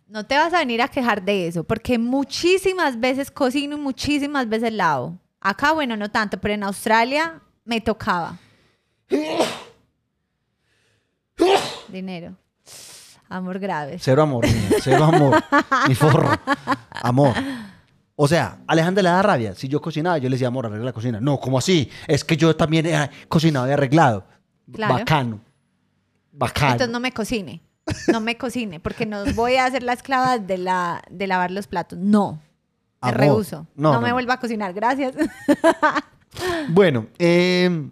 [0.08, 4.48] No te vas a venir a quejar de eso, porque muchísimas veces cocino y muchísimas
[4.48, 5.16] veces lavo.
[5.40, 8.36] Acá, bueno, no tanto, pero en Australia me tocaba.
[11.88, 12.34] Dinero.
[13.28, 13.96] Amor grave.
[13.98, 15.42] Cero amor, niña, cero amor.
[15.88, 16.28] Ni forro.
[16.90, 17.34] Amor.
[18.16, 19.54] O sea, Alejandra le da rabia.
[19.54, 21.20] Si yo cocinaba, yo le decía, amor, arregla la cocina.
[21.20, 21.90] No, ¿cómo así?
[22.06, 24.24] Es que yo también he cocinado y arreglado.
[24.72, 24.94] Claro.
[24.94, 25.40] Bacano.
[26.32, 26.72] Bacano.
[26.72, 27.62] Entonces no me cocine.
[28.12, 31.66] No me cocine, porque no voy a ser la esclava de, la, de lavar los
[31.66, 31.98] platos.
[31.98, 32.40] No.
[33.02, 33.20] Me Amor.
[33.20, 33.66] rehuso.
[33.74, 34.14] No, No, no, me no.
[34.14, 34.72] vuelva a cocinar.
[34.72, 35.14] Gracias.
[36.68, 37.90] Bueno, eh,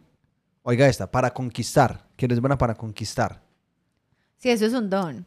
[0.63, 3.43] oiga esta, para conquistar, no es buena para conquistar.
[4.39, 5.27] Sí, eso es un don.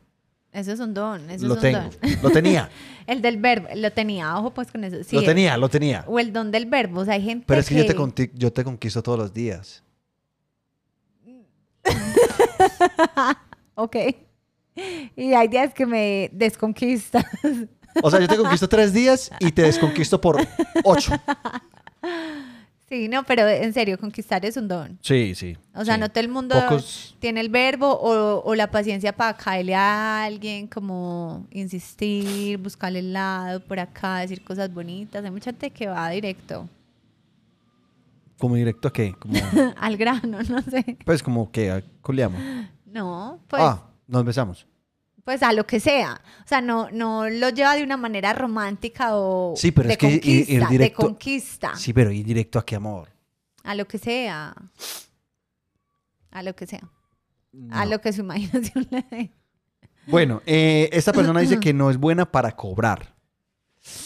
[0.53, 1.29] Eso es un don.
[1.29, 1.79] Eso lo es un tengo.
[1.79, 2.21] don.
[2.21, 2.69] Lo tenía.
[3.07, 5.03] El del verbo, lo tenía, ojo pues con eso.
[5.03, 6.05] Sí, lo tenía, lo tenía.
[6.07, 7.01] O el don del verbo.
[7.01, 7.85] O sea, hay gente Pero es que, que...
[7.85, 9.83] yo, te yo te conquisto todos los días.
[13.75, 13.95] Ok.
[15.15, 17.25] Y hay días que me desconquistas.
[18.01, 20.39] O sea, yo te conquisto tres días y te desconquisto por
[20.83, 21.11] ocho.
[22.95, 24.99] Sí, no, pero en serio, conquistar es un don.
[25.01, 25.57] Sí, sí.
[25.73, 25.99] O sea, sí.
[26.01, 30.23] no todo el mundo Pocos- tiene el verbo o, o la paciencia para caerle a
[30.25, 35.25] alguien, como insistir, buscarle el lado por acá, decir cosas bonitas.
[35.25, 36.69] Hay mucha gente que va directo
[38.37, 39.15] Como directo a qué?
[39.17, 39.33] Como,
[39.77, 40.97] al grano, no sé.
[41.03, 42.39] pues como que a- culiamos.
[42.85, 44.67] No, pues, ah, nos besamos.
[45.23, 46.21] Pues a lo que sea.
[46.43, 49.97] O sea, no, no lo lleva de una manera romántica o Sí, pero de es
[49.97, 51.75] que ir- ir conquista, de directo- conquista.
[51.75, 53.09] Sí, pero ir directo a qué amor.
[53.63, 54.53] A lo que sea.
[56.31, 56.89] A lo que sea.
[57.71, 59.31] A lo que su imaginación le dé.
[60.07, 63.13] Bueno, eh, esta persona dice que no es buena para cobrar.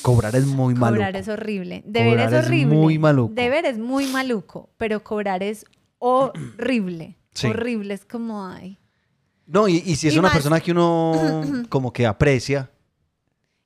[0.01, 0.97] Cobrar es muy malo.
[0.97, 1.83] Cobrar es horrible.
[1.85, 2.75] Deber Cobrar es es horrible.
[2.75, 3.33] muy maluco.
[3.33, 5.65] Deber es muy maluco, pero cobrar es
[5.99, 7.15] horrible.
[7.33, 7.47] Sí.
[7.47, 7.93] Horrible.
[7.93, 8.77] Es como, ay.
[9.47, 12.69] No, y, y si es Y una más- persona que uno como que aprecia,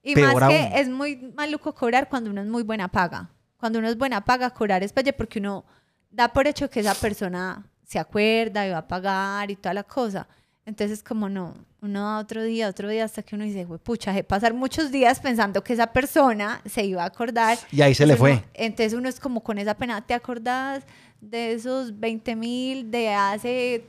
[0.04, 0.74] Y Peor más que aún.
[0.74, 3.30] es muy maluco cobrar cuando uno es muy buena paga.
[3.58, 5.64] Cuando uno es buena paga, cobrar es pelle porque uno
[6.10, 9.84] da por hecho que esa persona se acuerda y va a pagar y toda la
[9.84, 10.28] cosa.
[10.66, 13.80] Entonces es como no, uno da otro día, otro día hasta que uno dice, "Jue
[13.80, 17.58] pucha, de pasar muchos días pensando que esa persona se iba a acordar.
[17.72, 18.32] y ahí se le fue.
[18.34, 20.84] uno- entonces uno es como con esa pena, ¿te acordás
[21.20, 23.86] de esos 20 mil de hace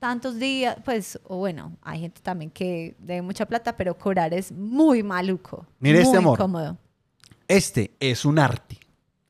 [0.00, 0.76] tantos días?
[0.84, 5.66] Pues, o bueno, hay gente también que debe mucha plata, pero cobrar es muy maluco.
[5.78, 6.38] Mire este muy amor.
[6.38, 6.78] incómodo.
[7.46, 8.78] Este es un arte.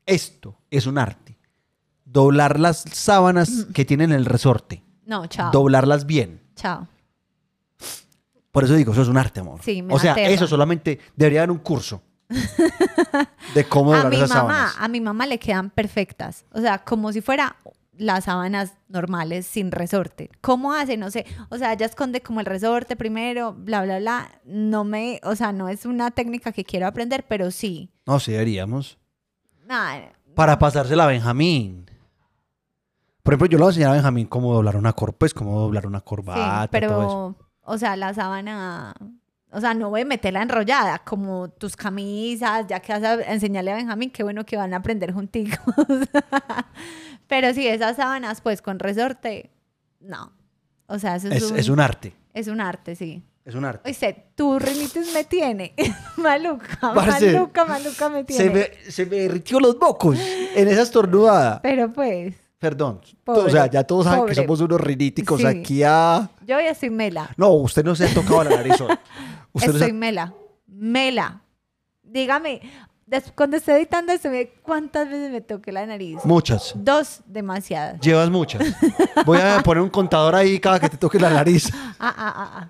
[0.05, 1.37] Esto es un arte.
[2.05, 4.83] Doblar las sábanas que tienen el resorte.
[5.05, 5.51] No, chao.
[5.51, 6.41] Doblarlas bien.
[6.55, 6.87] Chao.
[8.51, 9.61] Por eso digo, eso es un arte, amor.
[9.63, 10.29] Sí, me o sea, aterra.
[10.29, 12.01] eso solamente debería haber un curso
[13.55, 14.75] de cómo A doblar mi esas mamá, sábanas.
[14.79, 16.45] a mi mamá le quedan perfectas.
[16.51, 17.55] O sea, como si fuera
[18.01, 20.29] las sábanas normales sin resorte.
[20.41, 20.97] ¿Cómo hace?
[20.97, 21.25] No sé.
[21.49, 24.31] O sea, ella esconde como el resorte primero, bla, bla, bla.
[24.43, 27.91] No me, o sea, no es una técnica que quiero aprender, pero sí.
[28.05, 28.97] No, sí, deberíamos.
[30.35, 31.85] Para pasársela a Benjamín.
[33.23, 35.59] Por ejemplo, yo le voy a enseñar a Benjamín cómo doblar una cor pues cómo
[35.59, 37.35] doblar una corbata, sí, todo eso.
[37.37, 38.95] pero, o sea, la sábana,
[39.51, 43.71] o sea, no voy a meterla enrollada como tus camisas, ya que vas a enseñarle
[43.71, 45.59] a Benjamín, qué bueno que van a aprender junticos.
[47.31, 49.51] pero sí, esas sábanas, pues, con resorte,
[50.01, 50.33] no.
[50.87, 52.13] O sea, eso es, Es, un, es un arte.
[52.33, 53.23] es un arte, sí.
[53.45, 53.87] Es un arte.
[53.87, 55.73] Oíste, tu rinitis me tiene.
[56.17, 58.43] maluca, Parce, maluca, maluca me tiene.
[58.43, 61.61] Se me, se me derritió los mocos en esa estornudada.
[61.61, 62.99] Pero pues, Perdón.
[63.23, 64.35] Pobre, o sea, ya todos saben pobre.
[64.35, 65.47] que somos unos riníticos Sí.
[65.47, 66.29] aquí a...
[66.45, 67.31] yo ya soy mela.
[67.37, 68.89] No, usted no se ha tocado la nariz hoy.
[69.53, 70.33] Usted no se Estoy mela.
[70.67, 71.41] Mela.
[72.03, 72.59] Dígame,
[73.35, 74.29] cuando esté editando esto,
[74.61, 76.23] ¿cuántas veces me toqué la nariz?
[76.23, 76.73] Muchas.
[76.75, 77.99] Dos, demasiadas.
[77.99, 78.63] Llevas muchas.
[79.25, 81.69] Voy a poner un contador ahí cada que te toque la nariz.
[81.99, 82.67] Ah, ah, ah, ah.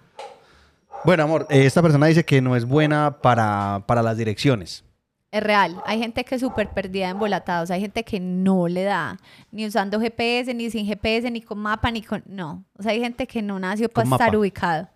[1.04, 4.84] Bueno, amor, eh, esta persona dice que no es buena para, para las direcciones.
[5.32, 5.82] Es real.
[5.86, 7.72] Hay gente que es súper perdida en volatados.
[7.72, 9.18] Hay gente que no le da.
[9.52, 12.24] Ni usando GPS, ni sin GPS, ni con mapa, ni con...
[12.26, 12.66] No.
[12.78, 14.90] O sea, hay gente que no nació para estar ubicado.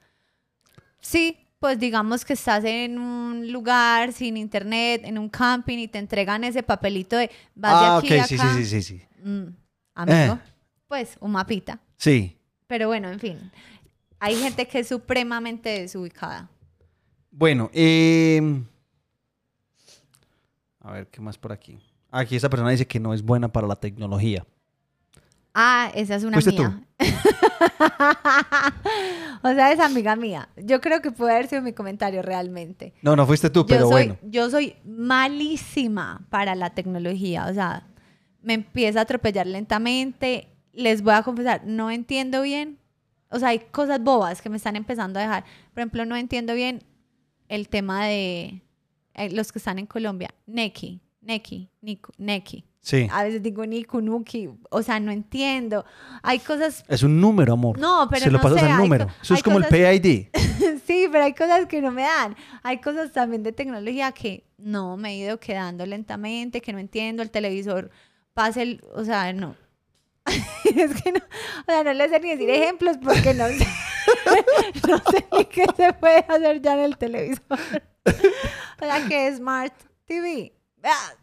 [0.99, 5.97] Sí, pues digamos que estás en un lugar sin internet, en un camping y te
[5.97, 8.53] entregan ese papelito de vas ah, de aquí a sí, acá.
[8.53, 9.05] sí, sí, sí, sí.
[9.23, 9.47] Mm,
[9.95, 10.39] amigo, Eh.
[10.87, 11.79] pues un mapita.
[11.97, 12.37] Sí.
[12.67, 13.51] Pero bueno, en fin.
[14.19, 16.47] Hay gente que es supremamente desubicada.
[17.31, 18.61] Bueno, eh,
[20.81, 21.79] a ver, ¿qué más por aquí?
[22.11, 24.45] Aquí esta persona dice que no es buena para la tecnología.
[25.55, 26.63] Ah, esa es una ¿Fuiste tú?
[29.43, 30.49] o sea, es amiga mía.
[30.57, 32.93] Yo creo que puede haber sido mi comentario realmente.
[33.01, 34.17] No, no fuiste tú, Yo pero soy, bueno.
[34.23, 37.45] yo soy malísima para la tecnología.
[37.49, 37.87] O sea,
[38.41, 40.49] me empieza a atropellar lentamente.
[40.73, 42.79] Les voy a confesar, no entiendo bien.
[43.29, 45.43] O sea, hay cosas bobas que me están empezando a dejar.
[45.73, 46.83] Por ejemplo, no entiendo bien
[47.49, 48.61] el tema de
[49.13, 50.33] eh, los que están en Colombia.
[50.45, 52.65] Neki, Neki, Niku, Neki.
[52.85, 53.07] Sí.
[53.11, 54.47] A veces digo Niku, Nuki.
[54.69, 55.85] O sea, no entiendo.
[56.21, 57.79] Hay cosas Es un número, amor.
[57.79, 59.07] No, pero Se lo no pasas sé, al número.
[59.07, 60.27] co- Eso es como cosas- el PID.
[60.85, 62.35] sí, pero hay cosas que no me dan.
[62.61, 67.23] Hay cosas también de tecnología que no me he ido quedando lentamente, que no entiendo.
[67.23, 67.89] El televisor
[68.35, 68.83] pasa el.
[68.93, 69.55] O sea, no.
[70.65, 71.19] es que no.
[71.19, 73.67] O sea, no les sé ni decir ejemplos porque no sé.
[74.87, 77.59] no sé ni qué se puede hacer ya en el televisor.
[78.05, 79.73] o sea, que Smart
[80.05, 80.53] TV.
[80.83, 81.13] Ah,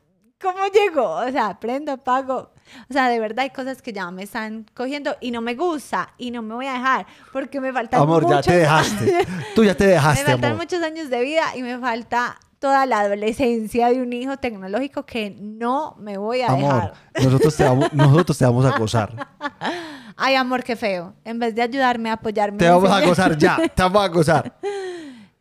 [0.42, 1.10] ¿Cómo llegó?
[1.16, 2.50] O sea, prendo, apago.
[2.90, 6.12] O sea, de verdad hay cosas que ya me están cogiendo y no me gusta
[6.18, 9.26] y no me voy a dejar porque me faltan Amor, ya muchos te dejaste.
[9.54, 10.64] Tú ya te me dejaste, faltan amor.
[10.64, 15.30] muchos años de vida y me falta toda la adolescencia de un hijo tecnológico que
[15.38, 16.94] no me voy a Amor, dejar.
[17.24, 19.28] nosotros te, vamos, nosotros te vamos a gozar.
[20.16, 21.14] Ay, amor, qué feo.
[21.24, 22.58] En vez de ayudarme a apoyarme.
[22.58, 23.56] Te me vamos a gozar ya.
[23.56, 24.58] Te vamos a gozar.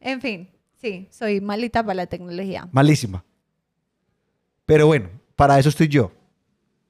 [0.04, 0.50] En fin,
[0.82, 2.68] sí, soy malita para la tecnología.
[2.72, 3.24] Malísima.
[4.66, 6.12] Pero bueno, para eso estoy yo.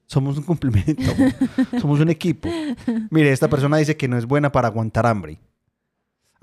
[0.05, 1.03] Somos un complemento.
[1.81, 2.49] Somos un equipo.
[3.09, 5.39] Mire, esta persona dice que no es buena para aguantar hambre.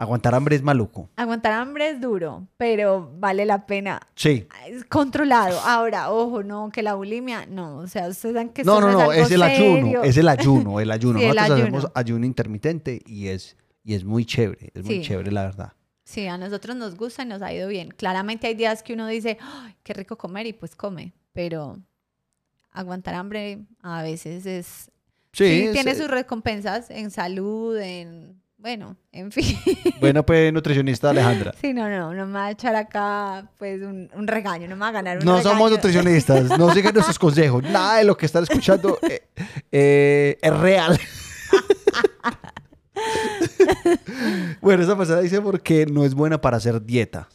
[0.00, 1.10] Aguantar hambre es maluco.
[1.16, 4.00] Aguantar hambre es duro, pero vale la pena.
[4.14, 4.46] Sí.
[4.68, 5.58] Es controlado.
[5.60, 7.78] Ahora, ojo, no, que la bulimia, no.
[7.78, 10.04] O sea, ustedes saben que No, no, no, es, es el ayuno.
[10.04, 11.18] Es el ayuno, el ayuno.
[11.18, 11.76] Sí, el Nosotros ayuno.
[11.78, 14.70] hacemos ayuno intermitente y es, y es muy chévere.
[14.72, 15.02] Es muy Sí.
[15.02, 15.72] chévere, la verdad.
[16.08, 17.90] Sí, a nosotros nos gusta y nos ha ido bien.
[17.90, 21.78] Claramente hay días que uno dice, "Ay, qué rico comer y pues come, pero
[22.72, 24.90] aguantar hambre a veces es...
[25.34, 28.40] Sí, tiene eh, sus recompensas en salud, en...
[28.56, 29.54] Bueno, en fin.
[30.00, 31.52] Bueno, pues nutricionista Alejandra.
[31.60, 34.80] Sí, no, no, no me va a echar acá pues un, un regaño, no me
[34.80, 35.50] va a ganar un No regaño.
[35.56, 37.62] somos nutricionistas, no sigan nuestros consejos.
[37.64, 39.28] Nada de lo que están escuchando eh,
[39.70, 40.98] eh, es real.
[44.60, 47.28] Bueno, esa persona dice porque no es buena para hacer dieta.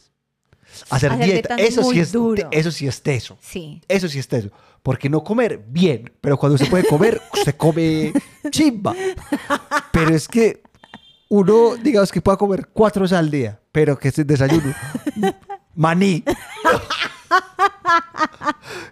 [0.90, 2.48] Hacer, Hacer dieta, dieta es eso sí es duro.
[2.50, 3.38] eso sí es teso.
[3.40, 4.50] Sí, Eso sí es teso.
[4.82, 8.12] Porque no comer bien, pero cuando usted puede comer, usted come
[8.50, 8.94] chimba.
[9.92, 10.62] Pero es que
[11.28, 14.74] uno, digamos que pueda comer cuatro veces al día, pero que es el desayuno.
[15.76, 16.22] Maní.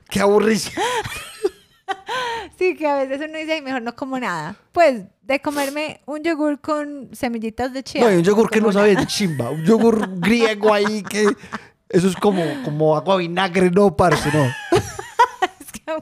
[0.08, 0.82] Qué aburrición.
[2.58, 4.56] sí, que a veces uno dice, "Ay, mejor no como nada.
[4.72, 8.02] Pues de comerme un yogur con semillitas de chía.
[8.02, 9.50] No, y un yogur que no sabe de chimba.
[9.50, 11.26] Un yogur griego ahí que.
[11.88, 14.44] Eso es como, como agua vinagre, no, parce, no.
[15.60, 15.92] Es que,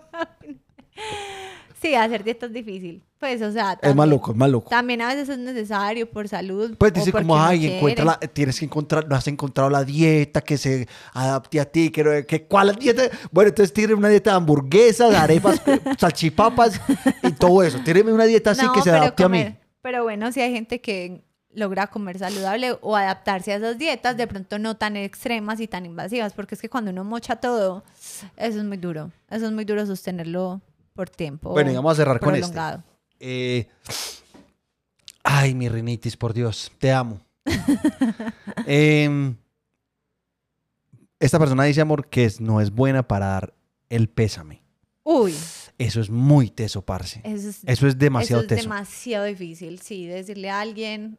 [1.80, 3.02] sí, hacer dieta es difícil.
[3.18, 4.70] Pues, o sea, Es también- maluco, es maluco.
[4.70, 6.74] También a veces es necesario por salud.
[6.78, 7.76] Pues dice como, ay, quiere".
[7.76, 11.90] encuentra la, tienes que encontrar, no has encontrado la dieta que se adapte a ti,
[11.90, 13.02] que, que ¿cuál dieta?
[13.30, 15.60] Bueno, entonces tiene una dieta de hamburguesas, arepas,
[15.98, 16.80] salchipapas
[17.22, 17.78] y todo eso.
[17.84, 19.54] Tiene una dieta así No, que se adapte a mí.
[19.82, 24.26] Pero bueno, si hay gente que logra comer saludable o adaptarse a esas dietas, de
[24.26, 27.82] pronto no tan extremas y tan invasivas, porque es que cuando uno mocha todo,
[28.36, 29.10] eso es muy duro.
[29.30, 30.60] Eso es muy duro sostenerlo
[31.00, 31.48] por tiempo.
[31.52, 32.58] Bueno, y vamos a cerrar con este.
[33.20, 33.66] Eh,
[35.24, 37.18] ay, mi rinitis, por Dios, te amo.
[38.66, 39.34] Em,
[41.18, 43.54] esta persona dice, amor, que no es buena para dar
[43.88, 44.62] el pésame.
[45.02, 45.34] Uy,
[45.78, 47.22] Eso es muy teso, parce.
[47.24, 48.68] eso es, Eso es demasiado eso es teso.
[48.68, 51.18] demasiado difícil, sí, decirle a alguien,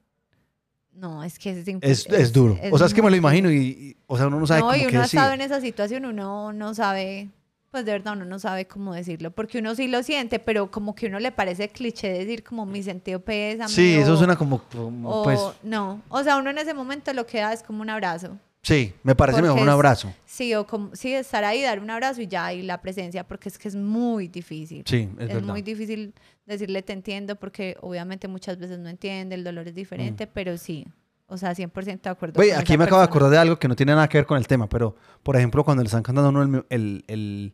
[0.92, 2.56] no, es que es Es, es duro.
[2.72, 4.68] o sea, es que me lo imagino y, y- o sea, uno no sabe no,
[4.68, 7.30] cómo y uno ha estado en esa situación, uno no sabe,
[7.72, 10.94] pues de verdad uno no sabe cómo decirlo, porque uno sí lo siente, pero como
[10.94, 13.68] que uno le parece cliché decir como mi sentido pesa.
[13.70, 17.26] Sí, eso suena como, como, o, pues, no, o sea, uno en ese momento lo
[17.26, 18.38] que da es como un abrazo.
[18.62, 20.14] sí, me parece porque mejor un es- abrazo.
[20.26, 23.48] Sí, o como, sí, estar ahí, dar un abrazo y ya, y la presencia, porque
[23.50, 24.84] es que es muy difícil.
[24.86, 25.48] Sí, es, Es, verdad.
[25.54, 26.14] muy difícil
[26.46, 30.86] decirle te entiendo porque obviamente muchas veces no entiende, el dolor es diferente, pero sí,
[31.32, 32.40] o sea, 100% de acuerdo.
[32.40, 34.38] Oye, aquí me acabo de acordar de algo que no tiene nada que ver con
[34.38, 37.54] el tema, pero, por ejemplo, cuando le están cantando a uno el, el, el-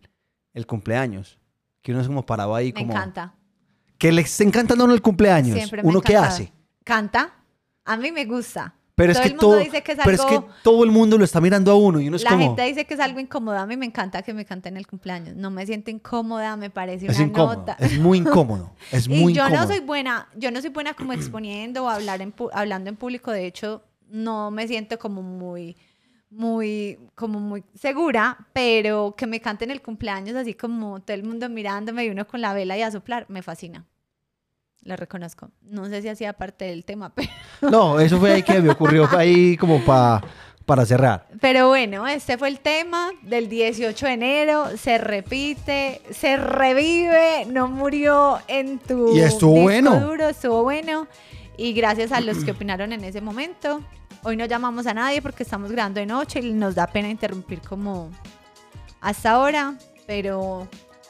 [0.54, 1.40] el cumpleaños,
[1.84, 2.94] que uno es como parado ahí Me como...
[2.94, 3.36] encanta.
[4.00, 5.56] Que le estén cantando a uno el cumpleaños.
[5.56, 6.36] Siempre me ¿Uno qué encantado.
[6.36, 6.54] hace?
[6.84, 7.34] Canta.
[7.86, 8.74] A mí me gusta.
[8.98, 10.90] Pero es que el mundo todo, dice que es pero es que algo- todo el
[10.92, 13.00] mundo lo está mirando a uno y uno es La como gente dice que es
[13.00, 13.56] algo incómodo.
[13.58, 15.36] A mí me encanta que me canten el cumpleaños.
[15.36, 17.78] No me siento incómoda, me parece es una incómodo, nota.
[17.80, 19.62] es muy incómodo, es y muy yo incómodo.
[19.62, 23.32] no soy buena, yo no soy buena como exponiendo o hablar en hablando en público.
[23.32, 25.78] De hecho, no me siento como muy,
[26.32, 31.50] muy, como muy segura, pero que me canten el cumpleaños así como todo el mundo
[31.50, 33.86] mirándome y uno con la vela y a soplar, me fascina.
[34.84, 35.50] Lo reconozco.
[35.64, 37.30] No sé si hacía parte del tema, pero...
[37.62, 40.24] No, eso fue ahí que me ocurrió ahí como pa-
[40.66, 41.28] para cerrar.
[41.42, 44.78] Pero bueno, este fue el tema del 18 de enero.
[44.78, 49.16] Se repite, se revive, no murió en tu.
[49.16, 50.00] Y estuvo disco bueno.
[50.00, 51.08] duro, estuvo bueno.
[51.58, 53.82] Y gracias a los que opinaron en ese momento.
[54.24, 57.62] Hoy no llamamos a nadie porque estamos grabando de noche y nos da pena interrumpir
[57.62, 58.12] como
[59.02, 59.76] hasta ahora.
[60.06, 60.68] Pero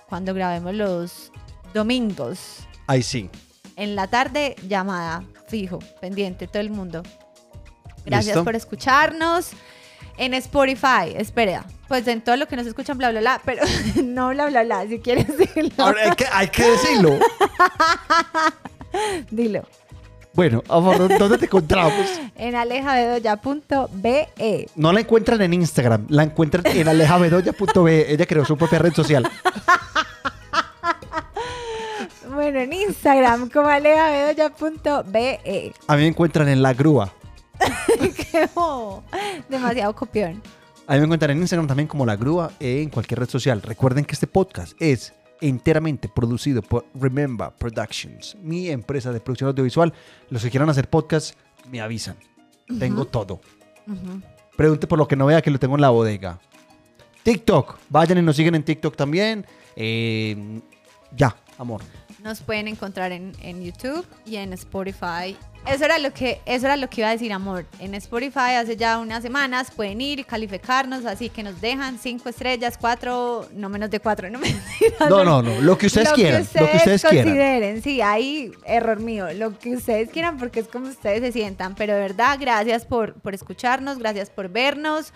[0.07, 1.31] cuando grabemos los
[1.73, 3.29] domingos Ahí sí.
[3.78, 7.03] En la tarde, llamada fijo, pendiente, todo el mundo.
[8.05, 8.43] Gracias ¿Listo?
[8.43, 9.51] por escucharnos.
[10.17, 13.61] En Spotify, espera, pues en todo lo que nos escuchan, bla, bla, bla, pero
[14.03, 17.19] no bla, bla, bla, si quieres decirlo, Ahora hay que, hay que decirlo.
[19.30, 19.61] dilo.
[20.34, 22.07] Bueno, amor, ¿dónde te encontramos?
[22.36, 24.69] En alejabedoya.be.
[24.75, 28.11] No la encuentran en Instagram, la encuentran en alejabedoya.be.
[28.11, 29.30] Ella creó su propia red social.
[32.38, 35.73] Bueno, en Instagram como alejabedoya.be.
[35.88, 37.11] A mí me encuentran en La Grúa.
[38.31, 39.03] Qué bobo.
[39.49, 40.43] Demasiado copión.
[40.85, 43.63] A mí me encuentran en Instagram también como La Grúa e en cualquier red social.
[43.63, 49.91] Recuerden que este podcast es enteramente producido por Remember Productions, mi empresa de producción audiovisual.
[50.29, 51.35] Los que quieran hacer podcast,
[51.71, 52.17] me avisan.
[52.77, 53.41] Tengo todo.
[54.55, 56.39] Pregunte por lo que no vea que lo tengo en la bodega.
[57.23, 59.43] TikTok, vayan y nos siguen en TikTok también.
[59.75, 60.61] Eh,
[61.15, 61.81] ya, amor.
[62.28, 65.38] Nos pueden encontrar en, en YouTube y en Spotify.
[65.65, 67.65] Eso era, lo que, eso era lo que iba a decir, amor.
[67.80, 72.28] En Spotify hace ya unas semanas pueden ir y calificarnos, así que nos dejan cinco
[72.28, 74.41] estrellas, cuatro, no menos de cuatro, no.
[75.09, 77.28] No, no, no, lo que ustedes quieran, lo que ustedes quieran.
[77.28, 81.75] consideren, sí, ahí, error mío, lo que ustedes quieran porque es como ustedes se sientan.
[81.75, 85.13] Pero de verdad, gracias por, por escucharnos, gracias por vernos.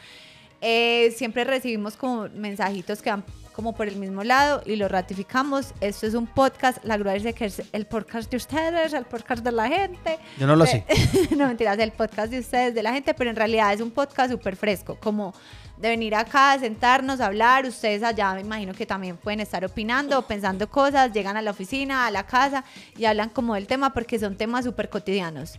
[0.62, 5.74] Eh, siempre recibimos como mensajitos que van como por el mismo lado y lo ratificamos.
[5.82, 9.44] Esto es un podcast, la grúa dice que es el podcast de ustedes, el podcast
[9.44, 10.20] de la gente.
[10.38, 10.86] Yo no lo sé.
[11.38, 14.32] no mentiras, el podcast de ustedes, de la gente, pero en realidad es un podcast
[14.32, 15.34] súper fresco, como
[15.78, 17.66] de venir acá, sentarnos, hablar.
[17.66, 22.08] Ustedes allá me imagino que también pueden estar opinando, pensando cosas, llegan a la oficina,
[22.08, 22.64] a la casa
[22.98, 25.58] y hablan como del tema porque son temas súper cotidianos.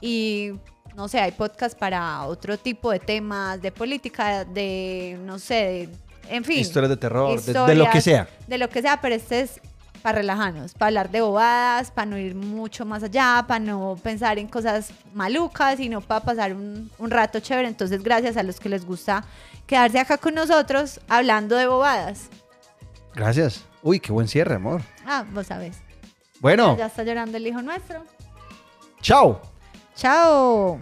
[0.00, 0.52] Y
[0.96, 5.88] no sé, hay podcast para otro tipo de temas, de política, de, no sé, de
[6.30, 6.60] en fin.
[6.60, 8.28] Historias de terror, de, lo que sea.
[8.46, 9.60] De lo que sea, pero este es
[10.02, 14.38] para relajarnos, para hablar de bobadas, para no ir mucho más allá, para no pensar
[14.38, 17.68] en cosas malucas, sino para pasar un, un rato chévere.
[17.68, 19.24] Entonces, gracias a los que les gusta
[19.66, 22.28] quedarse acá con nosotros hablando de bobadas.
[23.14, 23.64] Gracias.
[23.82, 24.82] Uy, qué buen cierre, amor.
[25.06, 25.76] Ah, vos sabés.
[26.40, 26.76] Bueno.
[26.76, 28.04] Ya está llorando el hijo nuestro.
[29.02, 29.40] Chao.
[29.94, 30.80] Chao.